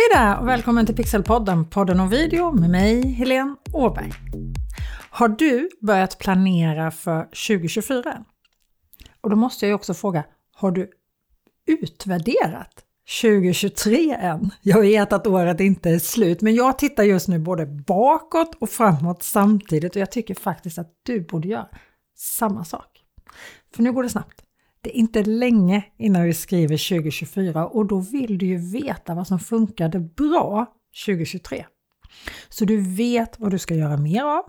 Hej 0.00 0.08
där 0.12 0.40
och 0.40 0.48
välkommen 0.48 0.86
till 0.86 0.96
Pixelpodden, 0.96 1.70
podden 1.70 2.00
om 2.00 2.08
video 2.08 2.52
med 2.52 2.70
mig, 2.70 3.12
Helene 3.12 3.56
Åberg. 3.72 4.12
Har 5.10 5.28
du 5.28 5.70
börjat 5.80 6.18
planera 6.18 6.90
för 6.90 7.24
2024? 7.24 8.24
Och 9.20 9.30
då 9.30 9.36
måste 9.36 9.64
jag 9.64 9.68
ju 9.68 9.74
också 9.74 9.94
fråga, 9.94 10.24
har 10.54 10.70
du 10.70 10.90
utvärderat 11.66 12.84
2023 13.22 14.16
än? 14.20 14.50
Jag 14.62 14.80
vet 14.80 15.12
att 15.12 15.26
året 15.26 15.60
inte 15.60 15.90
är 15.90 15.98
slut, 15.98 16.40
men 16.40 16.54
jag 16.54 16.78
tittar 16.78 17.04
just 17.04 17.28
nu 17.28 17.38
både 17.38 17.66
bakåt 17.66 18.54
och 18.60 18.70
framåt 18.70 19.22
samtidigt 19.22 19.96
och 19.96 20.02
jag 20.02 20.12
tycker 20.12 20.34
faktiskt 20.34 20.78
att 20.78 20.92
du 21.02 21.20
borde 21.20 21.48
göra 21.48 21.68
samma 22.16 22.64
sak. 22.64 23.04
För 23.74 23.82
nu 23.82 23.92
går 23.92 24.02
det 24.02 24.08
snabbt. 24.08 24.42
Det 24.80 24.90
är 24.90 25.00
inte 25.00 25.22
länge 25.22 25.84
innan 25.98 26.24
vi 26.24 26.34
skriver 26.34 26.88
2024 26.88 27.66
och 27.66 27.86
då 27.86 28.00
vill 28.00 28.38
du 28.38 28.46
ju 28.46 28.70
veta 28.72 29.14
vad 29.14 29.26
som 29.26 29.38
funkade 29.38 30.00
bra 30.00 30.66
2023. 31.06 31.64
Så 32.48 32.64
du 32.64 32.80
vet 32.96 33.40
vad 33.40 33.50
du 33.50 33.58
ska 33.58 33.74
göra 33.74 33.96
mer 33.96 34.22
av 34.22 34.42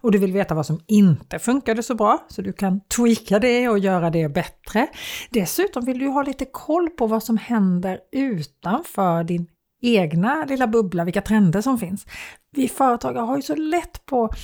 och 0.00 0.12
du 0.12 0.18
vill 0.18 0.32
veta 0.32 0.54
vad 0.54 0.66
som 0.66 0.80
inte 0.86 1.38
funkade 1.38 1.82
så 1.82 1.94
bra 1.94 2.26
så 2.28 2.42
du 2.42 2.52
kan 2.52 2.80
tweaka 2.80 3.38
det 3.38 3.68
och 3.68 3.78
göra 3.78 4.10
det 4.10 4.28
bättre. 4.28 4.86
Dessutom 5.30 5.84
vill 5.84 5.98
du 5.98 6.06
ha 6.06 6.22
lite 6.22 6.44
koll 6.44 6.90
på 6.90 7.06
vad 7.06 7.22
som 7.22 7.36
händer 7.36 8.00
utanför 8.12 9.24
din 9.24 9.46
egna 9.82 10.44
lilla 10.44 10.66
bubbla, 10.66 11.04
vilka 11.04 11.22
trender 11.22 11.60
som 11.60 11.78
finns. 11.78 12.06
Vi 12.50 12.68
företagare 12.68 13.24
har 13.24 13.36
ju 13.36 13.42
så 13.42 13.54
lätt 13.54 14.06
på 14.06 14.24
att 14.24 14.38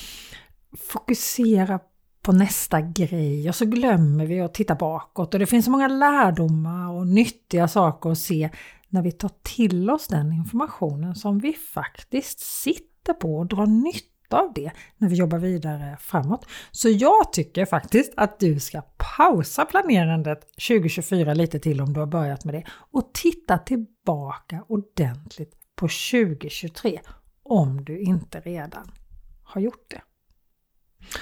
fokusera 0.78 1.80
på 2.22 2.32
nästa 2.32 2.80
grej 2.80 3.48
och 3.48 3.54
så 3.54 3.64
glömmer 3.64 4.26
vi 4.26 4.40
att 4.40 4.54
titta 4.54 4.74
bakåt 4.74 5.34
och 5.34 5.40
det 5.40 5.46
finns 5.46 5.64
så 5.64 5.70
många 5.70 5.88
lärdomar 5.88 6.90
och 6.90 7.06
nyttiga 7.06 7.68
saker 7.68 8.10
att 8.10 8.18
se 8.18 8.50
när 8.88 9.02
vi 9.02 9.12
tar 9.12 9.30
till 9.42 9.90
oss 9.90 10.06
den 10.06 10.32
informationen 10.32 11.14
som 11.14 11.38
vi 11.38 11.52
faktiskt 11.52 12.40
sitter 12.40 13.12
på 13.12 13.36
och 13.36 13.46
drar 13.46 13.66
nytta 13.66 14.40
av 14.40 14.52
det 14.54 14.70
när 14.96 15.08
vi 15.08 15.14
jobbar 15.16 15.38
vidare 15.38 15.96
framåt. 16.00 16.46
Så 16.70 16.88
jag 16.88 17.32
tycker 17.32 17.64
faktiskt 17.64 18.12
att 18.16 18.40
du 18.40 18.60
ska 18.60 18.82
pausa 19.16 19.64
planerandet 19.64 20.40
2024 20.68 21.34
lite 21.34 21.58
till 21.58 21.80
om 21.80 21.92
du 21.92 22.00
har 22.00 22.06
börjat 22.06 22.44
med 22.44 22.54
det 22.54 22.64
och 22.70 23.10
titta 23.12 23.58
tillbaka 23.58 24.64
ordentligt 24.68 25.52
på 25.76 25.88
2023 25.88 27.00
om 27.42 27.84
du 27.84 28.00
inte 28.00 28.40
redan 28.40 28.92
har 29.42 29.60
gjort 29.60 29.90
det. 29.90 30.00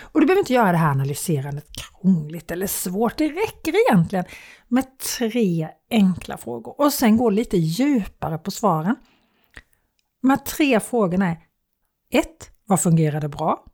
Och 0.01 0.21
du 0.21 0.27
behöver 0.27 0.41
inte 0.41 0.53
göra 0.53 0.73
det 0.73 0.79
här 0.79 0.91
analyserandet 0.91 1.67
krångligt 1.73 2.51
eller 2.51 2.67
svårt. 2.67 3.19
Det 3.19 3.29
räcker 3.29 3.91
egentligen 3.91 4.25
med 4.69 4.99
tre 5.19 5.69
enkla 5.91 6.37
frågor 6.37 6.81
och 6.81 6.93
sen 6.93 7.17
gå 7.17 7.31
lite 7.31 7.57
djupare 7.57 8.39
på 8.39 8.51
svaren. 8.51 8.97
De 10.23 10.31
här 10.31 10.37
tre 10.37 10.81
frågorna 10.81 11.27
är 11.27 11.39
1. 12.13 12.27
Vad 12.67 12.81
fungerade 12.81 13.29
bra? 13.29 13.65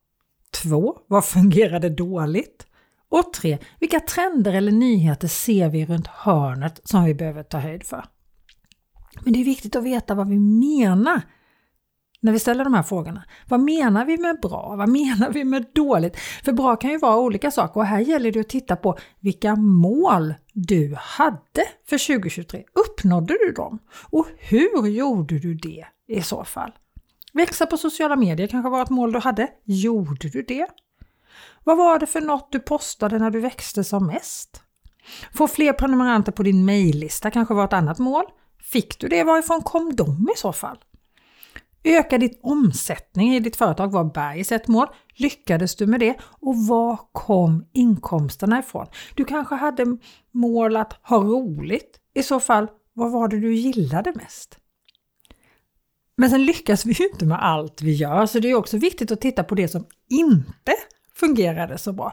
2. 0.63 0.99
Vad 1.07 1.25
fungerade 1.25 1.89
dåligt? 1.89 2.67
Och 3.09 3.33
3. 3.33 3.59
Vilka 3.81 4.01
trender 4.01 4.53
eller 4.53 4.73
nyheter 4.73 5.29
ser 5.29 5.69
vi 5.69 5.87
runt 5.87 6.07
hörnet 6.07 6.81
som 6.85 7.05
vi 7.05 7.15
behöver 7.15 7.43
ta 7.43 7.59
höjd 7.59 7.87
för? 7.87 8.05
Men 9.25 9.33
det 9.33 9.41
är 9.41 9.45
viktigt 9.45 9.77
att 9.77 9.85
veta 9.85 10.15
vad 10.15 10.29
vi 10.29 10.39
menar 10.39 11.23
när 12.21 12.33
vi 12.33 12.39
ställer 12.39 12.65
de 12.65 12.75
här 12.75 12.83
frågorna. 12.83 13.25
Vad 13.49 13.61
menar 13.61 14.05
vi 14.05 14.19
med 14.19 14.41
bra? 14.43 14.75
Vad 14.77 14.89
menar 14.89 15.31
vi 15.31 15.45
med 15.45 15.67
dåligt? 15.75 16.17
För 16.45 16.53
bra 16.53 16.77
kan 16.77 16.91
ju 16.91 16.99
vara 16.99 17.17
olika 17.17 17.51
saker 17.51 17.81
och 17.81 17.87
här 17.87 18.01
gäller 18.01 18.33
det 18.33 18.41
att 18.41 18.49
titta 18.49 18.77
på 18.77 18.99
vilka 19.21 19.57
mål 19.57 20.35
du 20.53 20.95
hade 20.99 21.65
för 21.89 22.07
2023. 22.07 22.65
Uppnådde 22.73 23.35
du 23.47 23.53
dem? 23.53 23.79
Och 24.11 24.27
hur 24.39 24.87
gjorde 24.87 25.39
du 25.39 25.55
det 25.55 25.87
i 26.09 26.23
så 26.23 26.45
fall? 26.45 26.73
Växa 27.33 27.67
på 27.67 27.77
sociala 27.77 28.17
medier 28.17 28.47
kanske 28.47 28.71
var 28.71 28.83
ett 28.83 28.91
mål 28.91 29.13
du 29.13 29.19
hade. 29.19 29.49
Gjorde 29.65 30.29
du 30.29 30.43
det? 30.43 30.67
Vad 31.65 31.77
var 31.77 31.99
det 31.99 32.07
för 32.07 32.21
något 32.21 32.53
du 32.53 32.61
postade 32.61 33.19
när 33.19 33.31
du 33.31 33.41
växte 33.41 33.85
som 33.85 34.07
mest? 34.07 34.63
Få 35.35 35.49
fler 35.49 35.73
prenumeranter 35.73 36.33
på 36.33 36.43
din 36.43 36.65
mejllista 36.65 37.31
kanske 37.31 37.55
var 37.55 37.65
ett 37.65 37.73
annat 37.73 37.99
mål. 37.99 38.25
Fick 38.63 39.01
du 39.01 39.09
det? 39.09 39.25
Varifrån 39.25 39.63
kom 39.63 39.97
de 39.97 40.29
i 40.37 40.39
så 40.39 40.53
fall? 40.53 40.79
Öka 41.89 42.19
ditt 42.19 42.41
omsättning 42.43 43.35
i 43.35 43.41
ditt 43.41 43.57
företag 43.57 43.93
var 43.93 44.05
Bergs 44.05 44.53
ett 44.53 44.69
mål. 44.69 44.87
Lyckades 45.15 45.77
du 45.77 45.87
med 45.87 46.01
det? 46.01 46.15
Och 46.23 46.57
var 46.67 47.01
kom 47.13 47.67
inkomsterna 47.73 48.59
ifrån? 48.59 48.87
Du 49.15 49.25
kanske 49.25 49.55
hade 49.55 49.97
mål 50.33 50.77
att 50.77 50.93
ha 51.03 51.19
roligt. 51.19 52.01
I 52.15 52.23
så 52.23 52.41
fall, 52.41 52.69
vad 52.93 53.13
var 53.13 53.29
det 53.29 53.41
du 53.41 53.55
gillade 53.55 54.13
mest? 54.15 54.59
Men 56.17 56.31
sen 56.31 56.45
lyckas 56.45 56.87
vi 56.87 56.93
ju 56.93 57.09
inte 57.09 57.27
med 57.27 57.45
allt 57.45 57.83
vi 57.83 57.93
gör, 57.93 58.27
så 58.27 58.39
det 58.39 58.51
är 58.51 58.55
också 58.55 58.79
viktigt 58.79 59.11
att 59.11 59.21
titta 59.21 59.45
på 59.45 59.55
det 59.55 59.69
som 59.69 59.87
inte 60.11 60.73
fungerade 61.15 61.79
så 61.79 61.93
bra. 61.93 62.13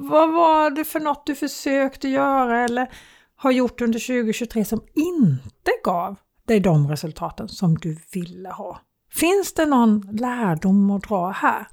Vad 0.00 0.32
var 0.32 0.70
det 0.70 0.84
för 0.84 1.00
något 1.00 1.26
du 1.26 1.34
försökte 1.34 2.08
göra 2.08 2.64
eller 2.64 2.92
har 3.36 3.50
gjort 3.50 3.80
under 3.80 3.98
2023 3.98 4.64
som 4.64 4.80
inte 4.94 5.70
gav 5.84 6.16
dig 6.46 6.60
de 6.60 6.88
resultaten 6.88 7.48
som 7.48 7.74
du 7.74 7.98
ville 8.12 8.48
ha. 8.48 8.80
Finns 9.10 9.54
det 9.54 9.66
någon 9.66 10.00
lärdom 10.00 10.90
att 10.90 11.02
dra 11.02 11.30
här? 11.30 11.66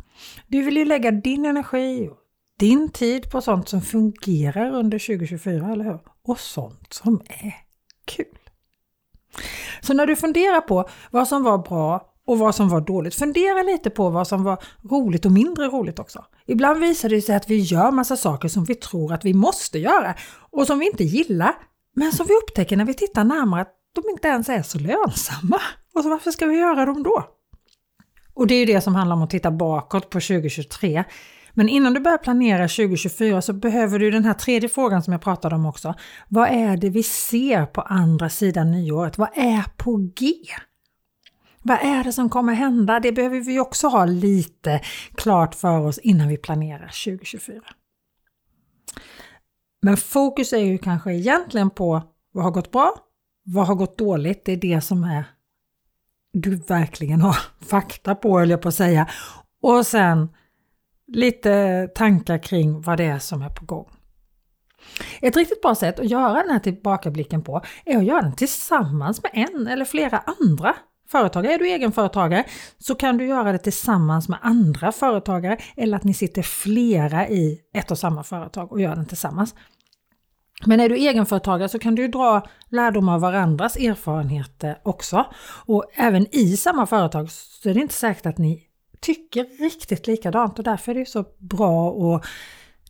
Du 0.47 0.63
vill 0.63 0.77
ju 0.77 0.85
lägga 0.85 1.11
din 1.11 1.45
energi 1.45 2.09
och 2.11 2.17
din 2.59 2.89
tid 2.89 3.31
på 3.31 3.41
sånt 3.41 3.69
som 3.69 3.81
fungerar 3.81 4.71
under 4.71 4.99
2024, 4.99 5.71
eller 5.71 5.85
hur? 5.85 5.99
Och 6.27 6.39
sånt 6.39 6.93
som 6.93 7.21
är 7.27 7.55
kul. 8.05 8.37
Så 9.81 9.93
när 9.93 10.05
du 10.05 10.15
funderar 10.15 10.61
på 10.61 10.89
vad 11.11 11.27
som 11.27 11.43
var 11.43 11.57
bra 11.57 12.07
och 12.25 12.39
vad 12.39 12.55
som 12.55 12.69
var 12.69 12.81
dåligt, 12.81 13.15
fundera 13.15 13.61
lite 13.61 13.89
på 13.89 14.09
vad 14.09 14.27
som 14.27 14.43
var 14.43 14.63
roligt 14.83 15.25
och 15.25 15.31
mindre 15.31 15.67
roligt 15.67 15.99
också. 15.99 16.25
Ibland 16.45 16.79
visar 16.79 17.09
det 17.09 17.21
sig 17.21 17.35
att 17.35 17.49
vi 17.49 17.59
gör 17.59 17.91
massa 17.91 18.17
saker 18.17 18.47
som 18.47 18.63
vi 18.63 18.75
tror 18.75 19.13
att 19.13 19.25
vi 19.25 19.33
måste 19.33 19.79
göra 19.79 20.15
och 20.51 20.67
som 20.67 20.79
vi 20.79 20.85
inte 20.85 21.03
gillar, 21.03 21.55
men 21.95 22.11
som 22.11 22.25
vi 22.27 22.33
upptäcker 22.33 22.77
när 22.77 22.85
vi 22.85 22.93
tittar 22.93 23.23
närmare 23.23 23.61
att 23.61 23.80
de 23.93 24.03
inte 24.09 24.27
ens 24.27 24.49
är 24.49 24.61
så 24.61 24.79
lönsamma. 24.79 25.61
Och 25.93 26.03
så 26.03 26.09
varför 26.09 26.31
ska 26.31 26.45
vi 26.45 26.57
göra 26.57 26.85
dem 26.85 27.03
då? 27.03 27.25
Och 28.33 28.47
det 28.47 28.55
är 28.55 28.59
ju 28.59 28.65
det 28.65 28.81
som 28.81 28.95
handlar 28.95 29.15
om 29.15 29.21
att 29.21 29.29
titta 29.29 29.51
bakåt 29.51 30.09
på 30.09 30.19
2023. 30.19 31.03
Men 31.53 31.69
innan 31.69 31.93
du 31.93 31.99
börjar 31.99 32.17
planera 32.17 32.67
2024 32.67 33.41
så 33.41 33.53
behöver 33.53 33.99
du 33.99 34.11
den 34.11 34.25
här 34.25 34.33
tredje 34.33 34.69
frågan 34.69 35.03
som 35.03 35.13
jag 35.13 35.21
pratade 35.21 35.55
om 35.55 35.65
också. 35.65 35.93
Vad 36.27 36.49
är 36.49 36.77
det 36.77 36.89
vi 36.89 37.03
ser 37.03 37.65
på 37.65 37.81
andra 37.81 38.29
sidan 38.29 38.71
nyåret? 38.71 39.17
Vad 39.17 39.29
är 39.33 39.63
på 39.77 39.97
G? 39.97 40.33
Vad 41.63 41.77
är 41.81 42.03
det 42.03 42.13
som 42.13 42.29
kommer 42.29 42.53
hända? 42.53 42.99
Det 42.99 43.11
behöver 43.11 43.39
vi 43.39 43.59
också 43.59 43.87
ha 43.87 44.05
lite 44.05 44.81
klart 45.15 45.55
för 45.55 45.79
oss 45.79 45.97
innan 45.97 46.27
vi 46.27 46.37
planerar 46.37 47.05
2024. 47.05 47.61
Men 49.81 49.97
fokus 49.97 50.53
är 50.53 50.57
ju 50.57 50.77
kanske 50.77 51.13
egentligen 51.13 51.69
på 51.69 52.01
vad 52.31 52.43
har 52.43 52.51
gått 52.51 52.71
bra 52.71 52.93
vad 53.43 53.67
har 53.67 53.75
gått 53.75 53.97
dåligt? 53.97 54.45
Det 54.45 54.51
är 54.51 54.57
det 54.57 54.81
som 54.81 55.03
är 55.03 55.25
du 56.33 56.55
verkligen 56.55 57.21
har 57.21 57.37
fakta 57.65 58.15
på, 58.15 58.39
höll 58.39 58.49
jag 58.49 58.61
på 58.61 58.67
att 58.67 58.75
säga. 58.75 59.07
Och 59.61 59.85
sen 59.85 60.29
lite 61.07 61.87
tankar 61.95 62.37
kring 62.37 62.81
vad 62.81 62.97
det 62.97 63.05
är 63.05 63.19
som 63.19 63.41
är 63.41 63.49
på 63.49 63.65
gång. 63.65 63.89
Ett 65.21 65.35
riktigt 65.35 65.61
bra 65.61 65.75
sätt 65.75 65.99
att 65.99 66.09
göra 66.09 66.33
den 66.33 66.49
här 66.49 66.59
tillbakablicken 66.59 67.41
på 67.41 67.61
är 67.85 67.97
att 67.97 68.05
göra 68.05 68.21
den 68.21 68.35
tillsammans 68.35 69.23
med 69.23 69.31
en 69.33 69.67
eller 69.67 69.85
flera 69.85 70.23
andra 70.39 70.75
företagare. 71.11 71.53
Är 71.53 71.59
du 71.59 71.67
egenföretagare 71.67 72.43
så 72.77 72.95
kan 72.95 73.17
du 73.17 73.27
göra 73.27 73.51
det 73.51 73.57
tillsammans 73.57 74.29
med 74.29 74.39
andra 74.41 74.91
företagare 74.91 75.57
eller 75.77 75.97
att 75.97 76.03
ni 76.03 76.13
sitter 76.13 76.41
flera 76.41 77.27
i 77.27 77.59
ett 77.73 77.91
och 77.91 77.97
samma 77.97 78.23
företag 78.23 78.71
och 78.71 78.81
gör 78.81 78.95
den 78.95 79.05
tillsammans. 79.05 79.55
Men 80.65 80.79
är 80.79 80.89
du 80.89 80.95
egenföretagare 80.95 81.69
så 81.69 81.79
kan 81.79 81.95
du 81.95 82.07
dra 82.07 82.47
lärdom 82.69 83.09
av 83.09 83.21
varandras 83.21 83.75
erfarenheter 83.75 84.77
också. 84.83 85.25
Och 85.65 85.85
även 85.93 86.35
i 86.35 86.57
samma 86.57 86.85
företag 86.85 87.31
så 87.31 87.69
är 87.69 87.73
det 87.73 87.79
inte 87.79 87.93
säkert 87.93 88.25
att 88.25 88.37
ni 88.37 88.63
tycker 88.99 89.63
riktigt 89.63 90.07
likadant 90.07 90.57
och 90.59 90.65
därför 90.65 90.91
är 90.91 90.99
det 90.99 91.05
så 91.05 91.25
bra 91.39 91.89
att 91.89 92.25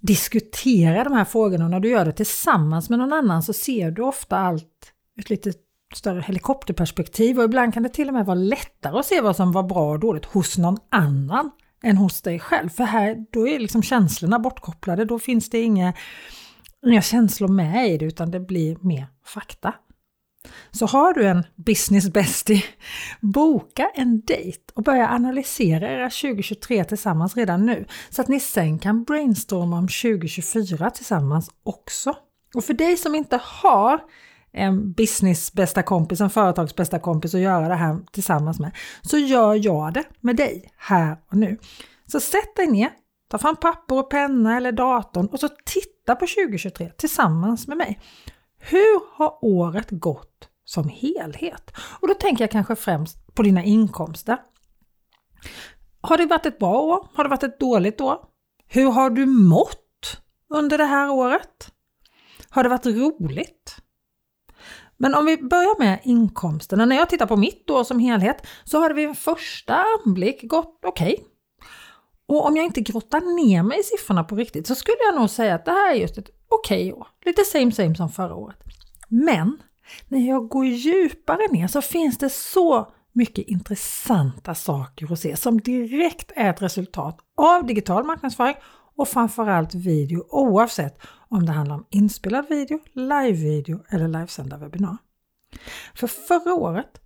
diskutera 0.01 1.03
de 1.03 1.13
här 1.13 1.25
frågorna. 1.25 1.65
Och 1.65 1.71
när 1.71 1.79
du 1.79 1.89
gör 1.89 2.05
det 2.05 2.11
tillsammans 2.11 2.89
med 2.89 2.99
någon 2.99 3.13
annan 3.13 3.43
så 3.43 3.53
ser 3.53 3.91
du 3.91 4.01
ofta 4.01 4.37
allt 4.37 4.93
ett 5.19 5.29
lite 5.29 5.53
större 5.95 6.21
helikopterperspektiv 6.21 7.39
och 7.39 7.43
ibland 7.43 7.73
kan 7.73 7.83
det 7.83 7.89
till 7.89 8.07
och 8.07 8.13
med 8.13 8.25
vara 8.25 8.35
lättare 8.35 8.99
att 8.99 9.05
se 9.05 9.21
vad 9.21 9.35
som 9.35 9.51
var 9.51 9.63
bra 9.63 9.91
och 9.91 9.99
dåligt 9.99 10.25
hos 10.25 10.57
någon 10.57 10.77
annan 10.89 11.51
än 11.83 11.97
hos 11.97 12.21
dig 12.21 12.39
själv. 12.39 12.69
För 12.69 12.83
här, 12.83 13.25
då 13.31 13.47
är 13.47 13.59
liksom 13.59 13.83
känslorna 13.83 14.39
bortkopplade, 14.39 15.05
då 15.05 15.19
finns 15.19 15.49
det 15.49 15.61
inga 15.61 15.93
inga 16.85 17.01
känslor 17.01 17.47
med 17.47 17.91
i 17.91 17.97
det 17.97 18.05
utan 18.05 18.31
det 18.31 18.39
blir 18.39 18.77
mer 18.81 19.07
fakta. 19.25 19.73
Så 20.71 20.85
har 20.85 21.13
du 21.13 21.27
en 21.27 21.43
business 21.55 22.09
bestie, 22.09 22.63
boka 23.21 23.91
en 23.95 24.21
dejt 24.21 24.61
och 24.73 24.83
börja 24.83 25.09
analysera 25.09 25.89
era 25.89 26.09
2023 26.09 26.83
tillsammans 26.83 27.37
redan 27.37 27.65
nu 27.65 27.85
så 28.09 28.21
att 28.21 28.27
ni 28.27 28.39
sen 28.39 28.79
kan 28.79 29.03
brainstorma 29.03 29.77
om 29.77 29.87
2024 29.87 30.89
tillsammans 30.89 31.49
också. 31.63 32.15
Och 32.55 32.63
för 32.63 32.73
dig 32.73 32.97
som 32.97 33.15
inte 33.15 33.39
har 33.43 34.01
en 34.53 34.93
business 34.93 35.53
bästa 35.53 35.83
kompis, 35.83 36.21
en 36.21 36.29
företags 36.29 36.75
bästa 36.75 36.99
kompis 36.99 37.35
att 37.35 37.41
göra 37.41 37.67
det 37.67 37.75
här 37.75 37.99
tillsammans 38.11 38.59
med, 38.59 38.71
så 39.01 39.17
gör 39.17 39.65
jag 39.65 39.93
det 39.93 40.03
med 40.19 40.35
dig 40.35 40.71
här 40.77 41.17
och 41.27 41.37
nu. 41.37 41.57
Så 42.07 42.19
sätt 42.19 42.55
dig 42.55 42.67
ner, 42.67 42.89
ta 43.31 43.37
fram 43.37 43.55
papper 43.55 43.99
och 43.99 44.09
penna 44.09 44.57
eller 44.57 44.71
datorn 44.71 45.27
och 45.27 45.39
så 45.39 45.49
titta 45.65 46.15
på 46.15 46.27
2023 46.27 46.91
tillsammans 46.97 47.67
med 47.67 47.77
mig. 47.77 47.99
Hur 48.59 49.17
har 49.17 49.37
året 49.41 49.87
gått 49.89 50.49
som 50.65 50.89
helhet? 50.89 51.71
Och 51.99 52.07
då 52.07 52.13
tänker 52.13 52.43
jag 52.43 52.51
kanske 52.51 52.75
främst 52.75 53.35
på 53.35 53.43
dina 53.43 53.63
inkomster. 53.63 54.37
Har 56.01 56.17
det 56.17 56.25
varit 56.25 56.45
ett 56.45 56.59
bra 56.59 56.81
år? 56.81 57.07
Har 57.13 57.23
det 57.23 57.29
varit 57.29 57.43
ett 57.43 57.59
dåligt 57.59 58.01
år? 58.01 58.17
Hur 58.67 58.91
har 58.91 59.09
du 59.09 59.25
mått 59.25 60.21
under 60.49 60.77
det 60.77 60.85
här 60.85 61.11
året? 61.11 61.71
Har 62.49 62.63
det 62.63 62.69
varit 62.69 62.85
roligt? 62.85 63.77
Men 64.97 65.15
om 65.15 65.25
vi 65.25 65.37
börjar 65.37 65.79
med 65.79 65.99
inkomsterna. 66.03 66.85
När 66.85 66.95
jag 66.95 67.09
tittar 67.09 67.25
på 67.25 67.35
mitt 67.35 67.69
år 67.69 67.83
som 67.83 67.99
helhet 67.99 68.47
så 68.63 68.79
har 68.79 68.89
det 68.89 68.95
vid 68.95 69.07
en 69.07 69.15
första 69.15 69.85
anblick 70.05 70.43
gått 70.43 70.79
okej. 70.85 71.13
Okay. 71.13 71.30
Och 72.31 72.45
om 72.45 72.55
jag 72.55 72.65
inte 72.65 72.81
grottar 72.81 73.35
ner 73.35 73.63
mig 73.63 73.79
i 73.79 73.83
siffrorna 73.83 74.23
på 74.23 74.35
riktigt 74.35 74.67
så 74.67 74.75
skulle 74.75 74.97
jag 74.99 75.15
nog 75.15 75.29
säga 75.29 75.55
att 75.55 75.65
det 75.65 75.71
här 75.71 75.91
är 75.91 75.95
just 75.95 76.17
ett 76.17 76.29
okej 76.47 76.93
okay 76.93 77.01
år. 77.01 77.07
Lite 77.25 77.43
same 77.43 77.71
same 77.71 77.95
som 77.95 78.09
förra 78.09 78.35
året. 78.35 78.57
Men 79.07 79.57
när 80.07 80.27
jag 80.27 80.47
går 80.47 80.65
djupare 80.65 81.47
ner 81.51 81.67
så 81.67 81.81
finns 81.81 82.17
det 82.17 82.29
så 82.29 82.91
mycket 83.11 83.47
intressanta 83.47 84.55
saker 84.55 85.13
att 85.13 85.19
se 85.19 85.35
som 85.35 85.61
direkt 85.61 86.31
är 86.35 86.49
ett 86.49 86.61
resultat 86.61 87.17
av 87.37 87.65
digital 87.65 88.03
marknadsföring 88.03 88.55
och 88.95 89.07
framförallt 89.07 89.75
video 89.75 90.25
oavsett 90.29 90.99
om 91.29 91.45
det 91.45 91.51
handlar 91.51 91.75
om 91.75 91.85
inspelad 91.89 92.45
video, 92.49 92.79
live-video 92.93 93.79
eller 93.89 94.07
livesända 94.07 94.57
webbinar. 94.57 94.97
För 95.95 96.07
förra 96.07 96.53
året, 96.53 97.01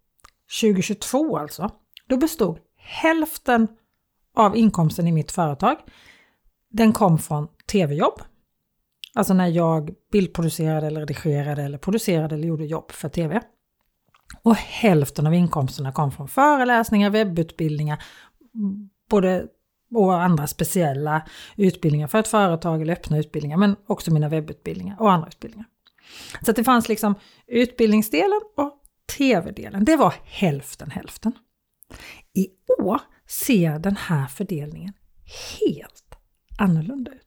2022 0.61 1.37
alltså, 1.37 1.69
då 2.07 2.17
bestod 2.17 2.59
hälften 2.77 3.67
av 4.35 4.57
inkomsten 4.57 5.07
i 5.07 5.11
mitt 5.11 5.31
företag, 5.31 5.77
den 6.69 6.93
kom 6.93 7.19
från 7.19 7.47
tv-jobb. 7.71 8.21
Alltså 9.13 9.33
när 9.33 9.47
jag 9.47 9.89
bildproducerade 10.11 10.87
eller 10.87 10.99
redigerade 10.99 11.63
eller 11.63 11.77
producerade 11.77 12.35
eller 12.35 12.47
gjorde 12.47 12.65
jobb 12.65 12.91
för 12.91 13.09
tv. 13.09 13.41
Och 14.41 14.55
hälften 14.55 15.27
av 15.27 15.33
inkomsterna 15.33 15.91
kom 15.91 16.11
från 16.11 16.27
föreläsningar, 16.27 17.09
webbutbildningar, 17.09 18.03
både 19.09 19.47
och 19.91 20.21
andra 20.21 20.47
speciella 20.47 21.21
utbildningar 21.57 22.07
för 22.07 22.19
ett 22.19 22.27
företag 22.27 22.81
eller 22.81 22.93
öppna 22.93 23.17
utbildningar, 23.17 23.57
men 23.57 23.75
också 23.87 24.13
mina 24.13 24.29
webbutbildningar 24.29 25.01
och 25.01 25.11
andra 25.11 25.27
utbildningar. 25.27 25.67
Så 26.45 26.51
det 26.51 26.63
fanns 26.63 26.89
liksom 26.89 27.15
utbildningsdelen 27.47 28.41
och 28.57 28.81
tv-delen. 29.17 29.85
Det 29.85 29.95
var 29.95 30.13
hälften 30.23 30.91
hälften. 30.91 31.31
I 32.33 32.47
år 32.83 32.99
ser 33.27 33.79
den 33.79 33.95
här 33.95 34.27
fördelningen 34.27 34.93
helt 35.59 36.15
annorlunda 36.57 37.11
ut. 37.11 37.21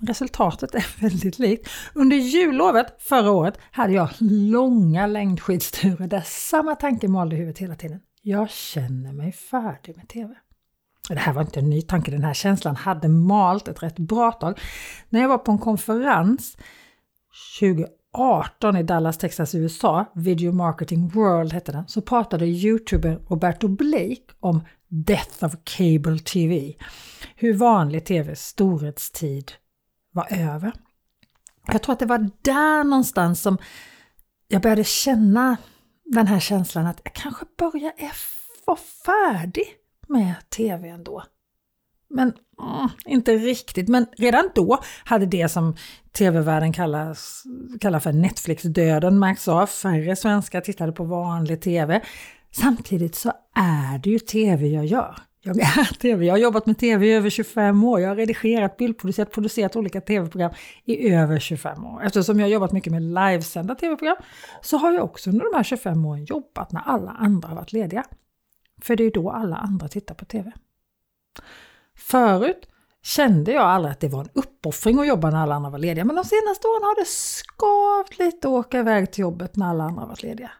Resultatet 0.00 0.74
är 0.74 0.86
väldigt 1.00 1.38
likt. 1.38 1.68
Under 1.94 2.16
jullovet 2.16 2.86
förra 2.98 3.30
året 3.30 3.58
hade 3.70 3.92
jag 3.92 4.08
långa 4.20 5.06
längdskidsturer 5.06 6.06
där 6.06 6.22
samma 6.26 6.74
tanke 6.74 7.08
malde 7.08 7.36
i 7.36 7.38
huvudet 7.38 7.58
hela 7.58 7.74
tiden. 7.74 8.00
Jag 8.22 8.50
känner 8.50 9.12
mig 9.12 9.32
färdig 9.32 9.96
med 9.96 10.08
TV. 10.08 10.34
Det 11.08 11.18
här 11.18 11.32
var 11.32 11.42
inte 11.42 11.60
en 11.60 11.70
ny 11.70 11.82
tanke, 11.82 12.10
den 12.10 12.24
här 12.24 12.34
känslan 12.34 12.76
hade 12.76 13.08
malt 13.08 13.68
ett 13.68 13.82
rätt 13.82 13.98
bra 13.98 14.32
tag. 14.32 14.60
När 15.08 15.20
jag 15.20 15.28
var 15.28 15.38
på 15.38 15.52
en 15.52 15.58
konferens 15.58 16.56
2018 17.60 18.76
i 18.76 18.82
Dallas, 18.82 19.18
Texas, 19.18 19.54
USA, 19.54 20.04
Video 20.14 20.52
Marketing 20.52 21.08
World 21.08 21.52
hette 21.52 21.72
den, 21.72 21.88
så 21.88 22.00
pratade 22.00 22.46
youtuber 22.46 23.18
Roberto 23.28 23.68
Blake 23.68 24.22
om 24.40 24.60
Death 24.88 25.44
of 25.44 25.54
Cable 25.64 26.18
TV. 26.18 26.74
Hur 27.36 27.54
vanlig 27.54 28.04
TVs 28.04 28.46
storhetstid 28.46 29.52
var 30.12 30.26
över. 30.30 30.72
Jag 31.66 31.82
tror 31.82 31.92
att 31.92 31.98
det 31.98 32.06
var 32.06 32.30
där 32.42 32.84
någonstans 32.84 33.42
som 33.42 33.58
jag 34.48 34.62
började 34.62 34.84
känna 34.84 35.56
den 36.04 36.26
här 36.26 36.40
känslan 36.40 36.86
att 36.86 37.00
jag 37.04 37.12
kanske 37.12 37.44
börjar 37.58 37.92
vara 38.64 38.78
färdig 39.06 39.64
med 40.08 40.34
TV 40.50 40.88
ändå. 40.88 41.22
Men 42.08 42.32
mm, 42.62 42.88
inte 43.06 43.32
riktigt. 43.36 43.88
Men 43.88 44.06
redan 44.18 44.50
då 44.54 44.82
hade 45.04 45.26
det 45.26 45.48
som 45.48 45.76
tv-världen 46.12 46.72
kallar 46.72 48.00
för 48.00 48.12
Netflix-döden 48.12 49.18
märkts 49.18 49.48
av. 49.48 49.66
Färre 49.66 50.16
svenskar 50.16 50.60
tittade 50.60 50.92
på 50.92 51.04
vanlig 51.04 51.60
tv. 51.60 52.02
Samtidigt 52.60 53.14
så 53.14 53.32
är 53.54 53.98
det 53.98 54.10
ju 54.10 54.18
tv 54.18 54.66
jag 54.68 54.86
gör. 54.86 55.18
Jag 55.42 55.60
är 55.60 55.94
tv. 55.98 56.24
Jag 56.26 56.34
har 56.34 56.38
jobbat 56.38 56.66
med 56.66 56.78
tv 56.78 57.06
i 57.06 57.12
över 57.12 57.30
25 57.30 57.84
år. 57.84 58.00
Jag 58.00 58.08
har 58.08 58.16
redigerat, 58.16 58.76
bildproducerat, 58.76 59.32
producerat 59.32 59.76
olika 59.76 60.00
tv-program 60.00 60.52
i 60.84 61.12
över 61.12 61.38
25 61.38 61.84
år. 61.86 62.04
Eftersom 62.04 62.40
jag 62.40 62.46
har 62.46 62.50
jobbat 62.50 62.72
mycket 62.72 62.92
med 62.92 63.02
livesända 63.02 63.74
tv-program 63.74 64.16
så 64.62 64.76
har 64.76 64.92
jag 64.92 65.04
också 65.04 65.30
under 65.30 65.44
de 65.44 65.56
här 65.56 65.62
25 65.62 66.06
åren 66.06 66.24
jobbat 66.24 66.72
när 66.72 66.80
alla 66.80 67.10
andra 67.10 67.48
har 67.48 67.56
varit 67.56 67.72
lediga. 67.72 68.04
För 68.82 68.96
det 68.96 69.04
är 69.04 69.10
då 69.10 69.30
alla 69.30 69.56
andra 69.56 69.88
tittar 69.88 70.14
på 70.14 70.24
TV. 70.24 70.52
Förut 71.96 72.68
kände 73.02 73.52
jag 73.52 73.62
aldrig 73.62 73.92
att 73.92 74.00
det 74.00 74.08
var 74.08 74.20
en 74.20 74.30
uppoffring 74.32 74.98
att 74.98 75.08
jobba 75.08 75.30
när 75.30 75.38
alla 75.38 75.54
andra 75.54 75.70
var 75.70 75.78
lediga, 75.78 76.04
men 76.04 76.16
de 76.16 76.24
senaste 76.24 76.68
åren 76.68 76.82
har 76.82 77.00
det 77.00 77.08
skavt 77.08 78.18
lite 78.18 78.48
att 78.48 78.52
åka 78.52 78.78
iväg 78.78 79.12
till 79.12 79.22
jobbet 79.22 79.56
när 79.56 79.66
alla 79.66 79.84
andra 79.84 80.00
har 80.00 80.08
varit 80.08 80.22
lediga. 80.22 80.50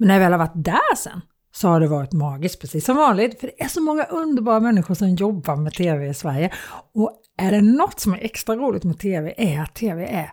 Men 0.00 0.08
när 0.08 0.14
jag 0.14 0.20
väl 0.20 0.32
har 0.32 0.38
varit 0.38 0.64
där 0.64 0.96
sen 0.96 1.20
så 1.52 1.68
har 1.68 1.80
det 1.80 1.88
varit 1.88 2.12
magiskt, 2.12 2.60
precis 2.60 2.84
som 2.84 2.96
vanligt, 2.96 3.40
för 3.40 3.46
det 3.46 3.62
är 3.62 3.68
så 3.68 3.80
många 3.80 4.04
underbara 4.04 4.60
människor 4.60 4.94
som 4.94 5.08
jobbar 5.08 5.56
med 5.56 5.72
TV 5.72 6.08
i 6.08 6.14
Sverige. 6.14 6.52
Och 6.92 7.22
är 7.38 7.50
det 7.50 7.60
något 7.60 8.00
som 8.00 8.12
är 8.12 8.18
extra 8.18 8.56
roligt 8.56 8.84
med 8.84 8.98
TV 8.98 9.34
är 9.36 9.62
att 9.62 9.74
TV 9.74 10.06
är 10.06 10.32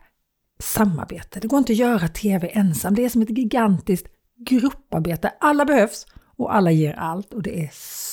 samarbete. 0.60 1.40
Det 1.40 1.48
går 1.48 1.60
inte 1.60 1.74
att 1.74 1.78
göra 1.78 2.08
TV 2.08 2.50
ensam, 2.54 2.96
det 2.96 3.06
är 3.06 3.10
som 3.10 3.22
ett 3.22 3.38
gigantiskt 3.38 4.08
grupparbete. 4.38 5.34
Alla 5.40 5.66
behövs 5.66 6.06
och 6.38 6.56
alla 6.56 6.72
ger 6.72 6.94
allt 6.94 7.34
och 7.34 7.42
det 7.44 7.64
är 7.64 7.70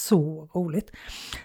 så 0.09 0.49
roligt. 0.55 0.91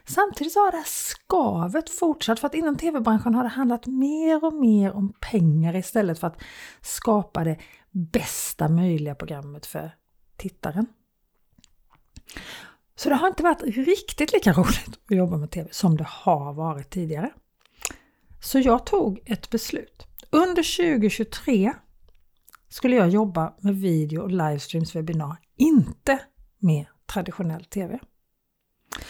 Samtidigt 0.07 0.53
så 0.53 0.59
har 0.59 0.71
det 0.71 0.77
här 0.77 0.85
skavet 0.85 1.89
fortsatt 1.89 2.39
för 2.39 2.47
att 2.47 2.55
inom 2.55 2.75
tv-branschen 2.75 3.35
har 3.35 3.43
det 3.43 3.49
handlat 3.49 3.87
mer 3.87 4.45
och 4.45 4.53
mer 4.53 4.91
om 4.91 5.13
pengar 5.31 5.75
istället 5.75 6.19
för 6.19 6.27
att 6.27 6.41
skapa 6.81 7.43
det 7.43 7.57
bästa 7.91 8.67
möjliga 8.67 9.15
programmet 9.15 9.65
för 9.65 9.91
tittaren. 10.39 10.85
Så 12.95 13.09
det 13.09 13.15
har 13.15 13.27
inte 13.27 13.43
varit 13.43 13.61
riktigt 13.61 14.33
lika 14.33 14.53
roligt 14.53 14.99
att 15.09 15.17
jobba 15.17 15.37
med 15.37 15.51
TV 15.51 15.69
som 15.71 15.97
det 15.97 16.07
har 16.09 16.53
varit 16.53 16.89
tidigare. 16.89 17.29
Så 18.41 18.59
jag 18.59 18.85
tog 18.85 19.19
ett 19.25 19.49
beslut. 19.49 20.07
Under 20.29 20.89
2023 20.89 21.73
skulle 22.69 22.95
jag 22.95 23.09
jobba 23.09 23.53
med 23.59 23.75
video 23.75 24.21
och 24.21 24.31
livestreams 24.31 24.95
webbinar, 24.95 25.37
inte 25.57 26.19
med 26.59 26.85
traditionell 27.05 27.65
TV. 27.65 27.99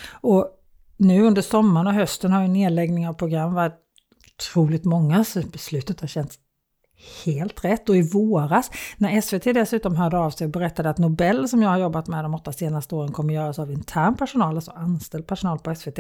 Och 0.10 0.48
nu 0.98 1.22
under 1.22 1.42
sommaren 1.42 1.88
och 1.88 1.94
hösten 1.94 2.32
har 2.32 2.42
ju 2.42 2.48
nedläggning 2.48 3.08
av 3.08 3.14
program 3.14 3.54
varit 3.54 3.80
otroligt 4.36 4.86
många, 4.86 5.24
så 5.24 5.42
beslutet 5.42 6.02
har 6.02 6.08
känts 6.08 6.40
helt 7.26 7.66
rätt. 7.66 7.90
Och 7.90 7.96
i 7.96 8.02
våras, 8.02 8.72
när 8.98 9.22
SVT 9.22 9.44
dessutom 9.44 9.96
hörde 9.96 10.18
av 10.18 10.30
sig 10.30 10.46
och 10.46 10.52
berättade 10.52 10.90
att 10.90 10.98
Nobel 10.98 11.50
som 11.50 11.62
jag 11.62 11.70
har 11.70 11.78
jobbat 11.78 12.08
med 12.08 12.26
de 12.26 12.34
åtta 12.36 12.54
senaste 12.54 12.96
åren 12.96 13.12
kommer 13.12 13.34
göras 13.34 13.60
av 13.60 13.72
intern 13.72 14.16
personal, 14.16 14.56
alltså 14.56 14.72
anställd 14.72 15.28
personal 15.28 15.60
på 15.60 15.76
SVT, 15.76 16.00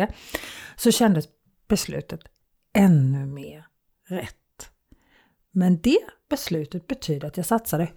så 0.76 0.92
kändes 0.92 1.26
beslutet 1.68 2.22
ännu 2.74 3.26
mer 3.26 3.66
rätt. 4.10 4.36
Men 5.52 5.82
det 5.82 6.00
beslutet 6.30 6.88
betyder 6.88 7.28
att 7.28 7.38
jag 7.38 7.46
satsade 7.46 7.92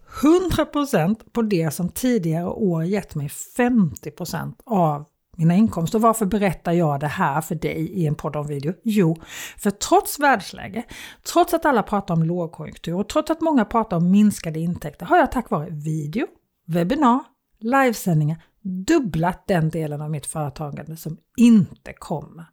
100% 0.51 1.17
på 1.33 1.43
det 1.43 1.71
som 1.71 1.89
tidigare 1.89 2.47
år 2.47 2.85
gett 2.85 3.15
mig 3.15 3.29
50% 3.29 4.55
av 4.65 5.05
mina 5.37 5.55
inkomster. 5.55 5.99
Och 5.99 6.03
varför 6.03 6.27
berättar 6.27 6.73
jag 6.73 7.01
det 7.01 7.07
här 7.07 7.41
för 7.41 7.55
dig 7.55 7.91
i 7.93 8.07
en 8.07 8.15
podd 8.15 8.37
om 8.37 8.47
video? 8.47 8.75
Jo, 8.83 9.17
för 9.59 9.71
trots 9.71 10.19
världsläge, 10.19 10.85
trots 11.33 11.55
att 11.55 11.67
alla 11.67 11.83
pratar 11.83 12.15
om 12.15 12.23
lågkonjunktur 12.23 12.95
och 12.95 13.09
trots 13.09 13.31
att 13.31 13.41
många 13.41 13.65
pratar 13.65 13.97
om 13.97 14.11
minskade 14.11 14.61
intäkter 14.61 15.07
har 15.07 15.17
jag 15.17 15.33
tack 15.33 15.51
vare 15.51 15.71
video, 15.71 16.27
webbinar, 16.67 17.21
livesändningar 17.61 18.43
dubblat 18.63 19.47
den 19.47 19.71
delen 19.71 20.01
av 20.01 20.11
mitt 20.11 20.27
företagande 20.27 20.97
som 20.97 21.19
inte 21.37 21.93
kommer 21.93 22.45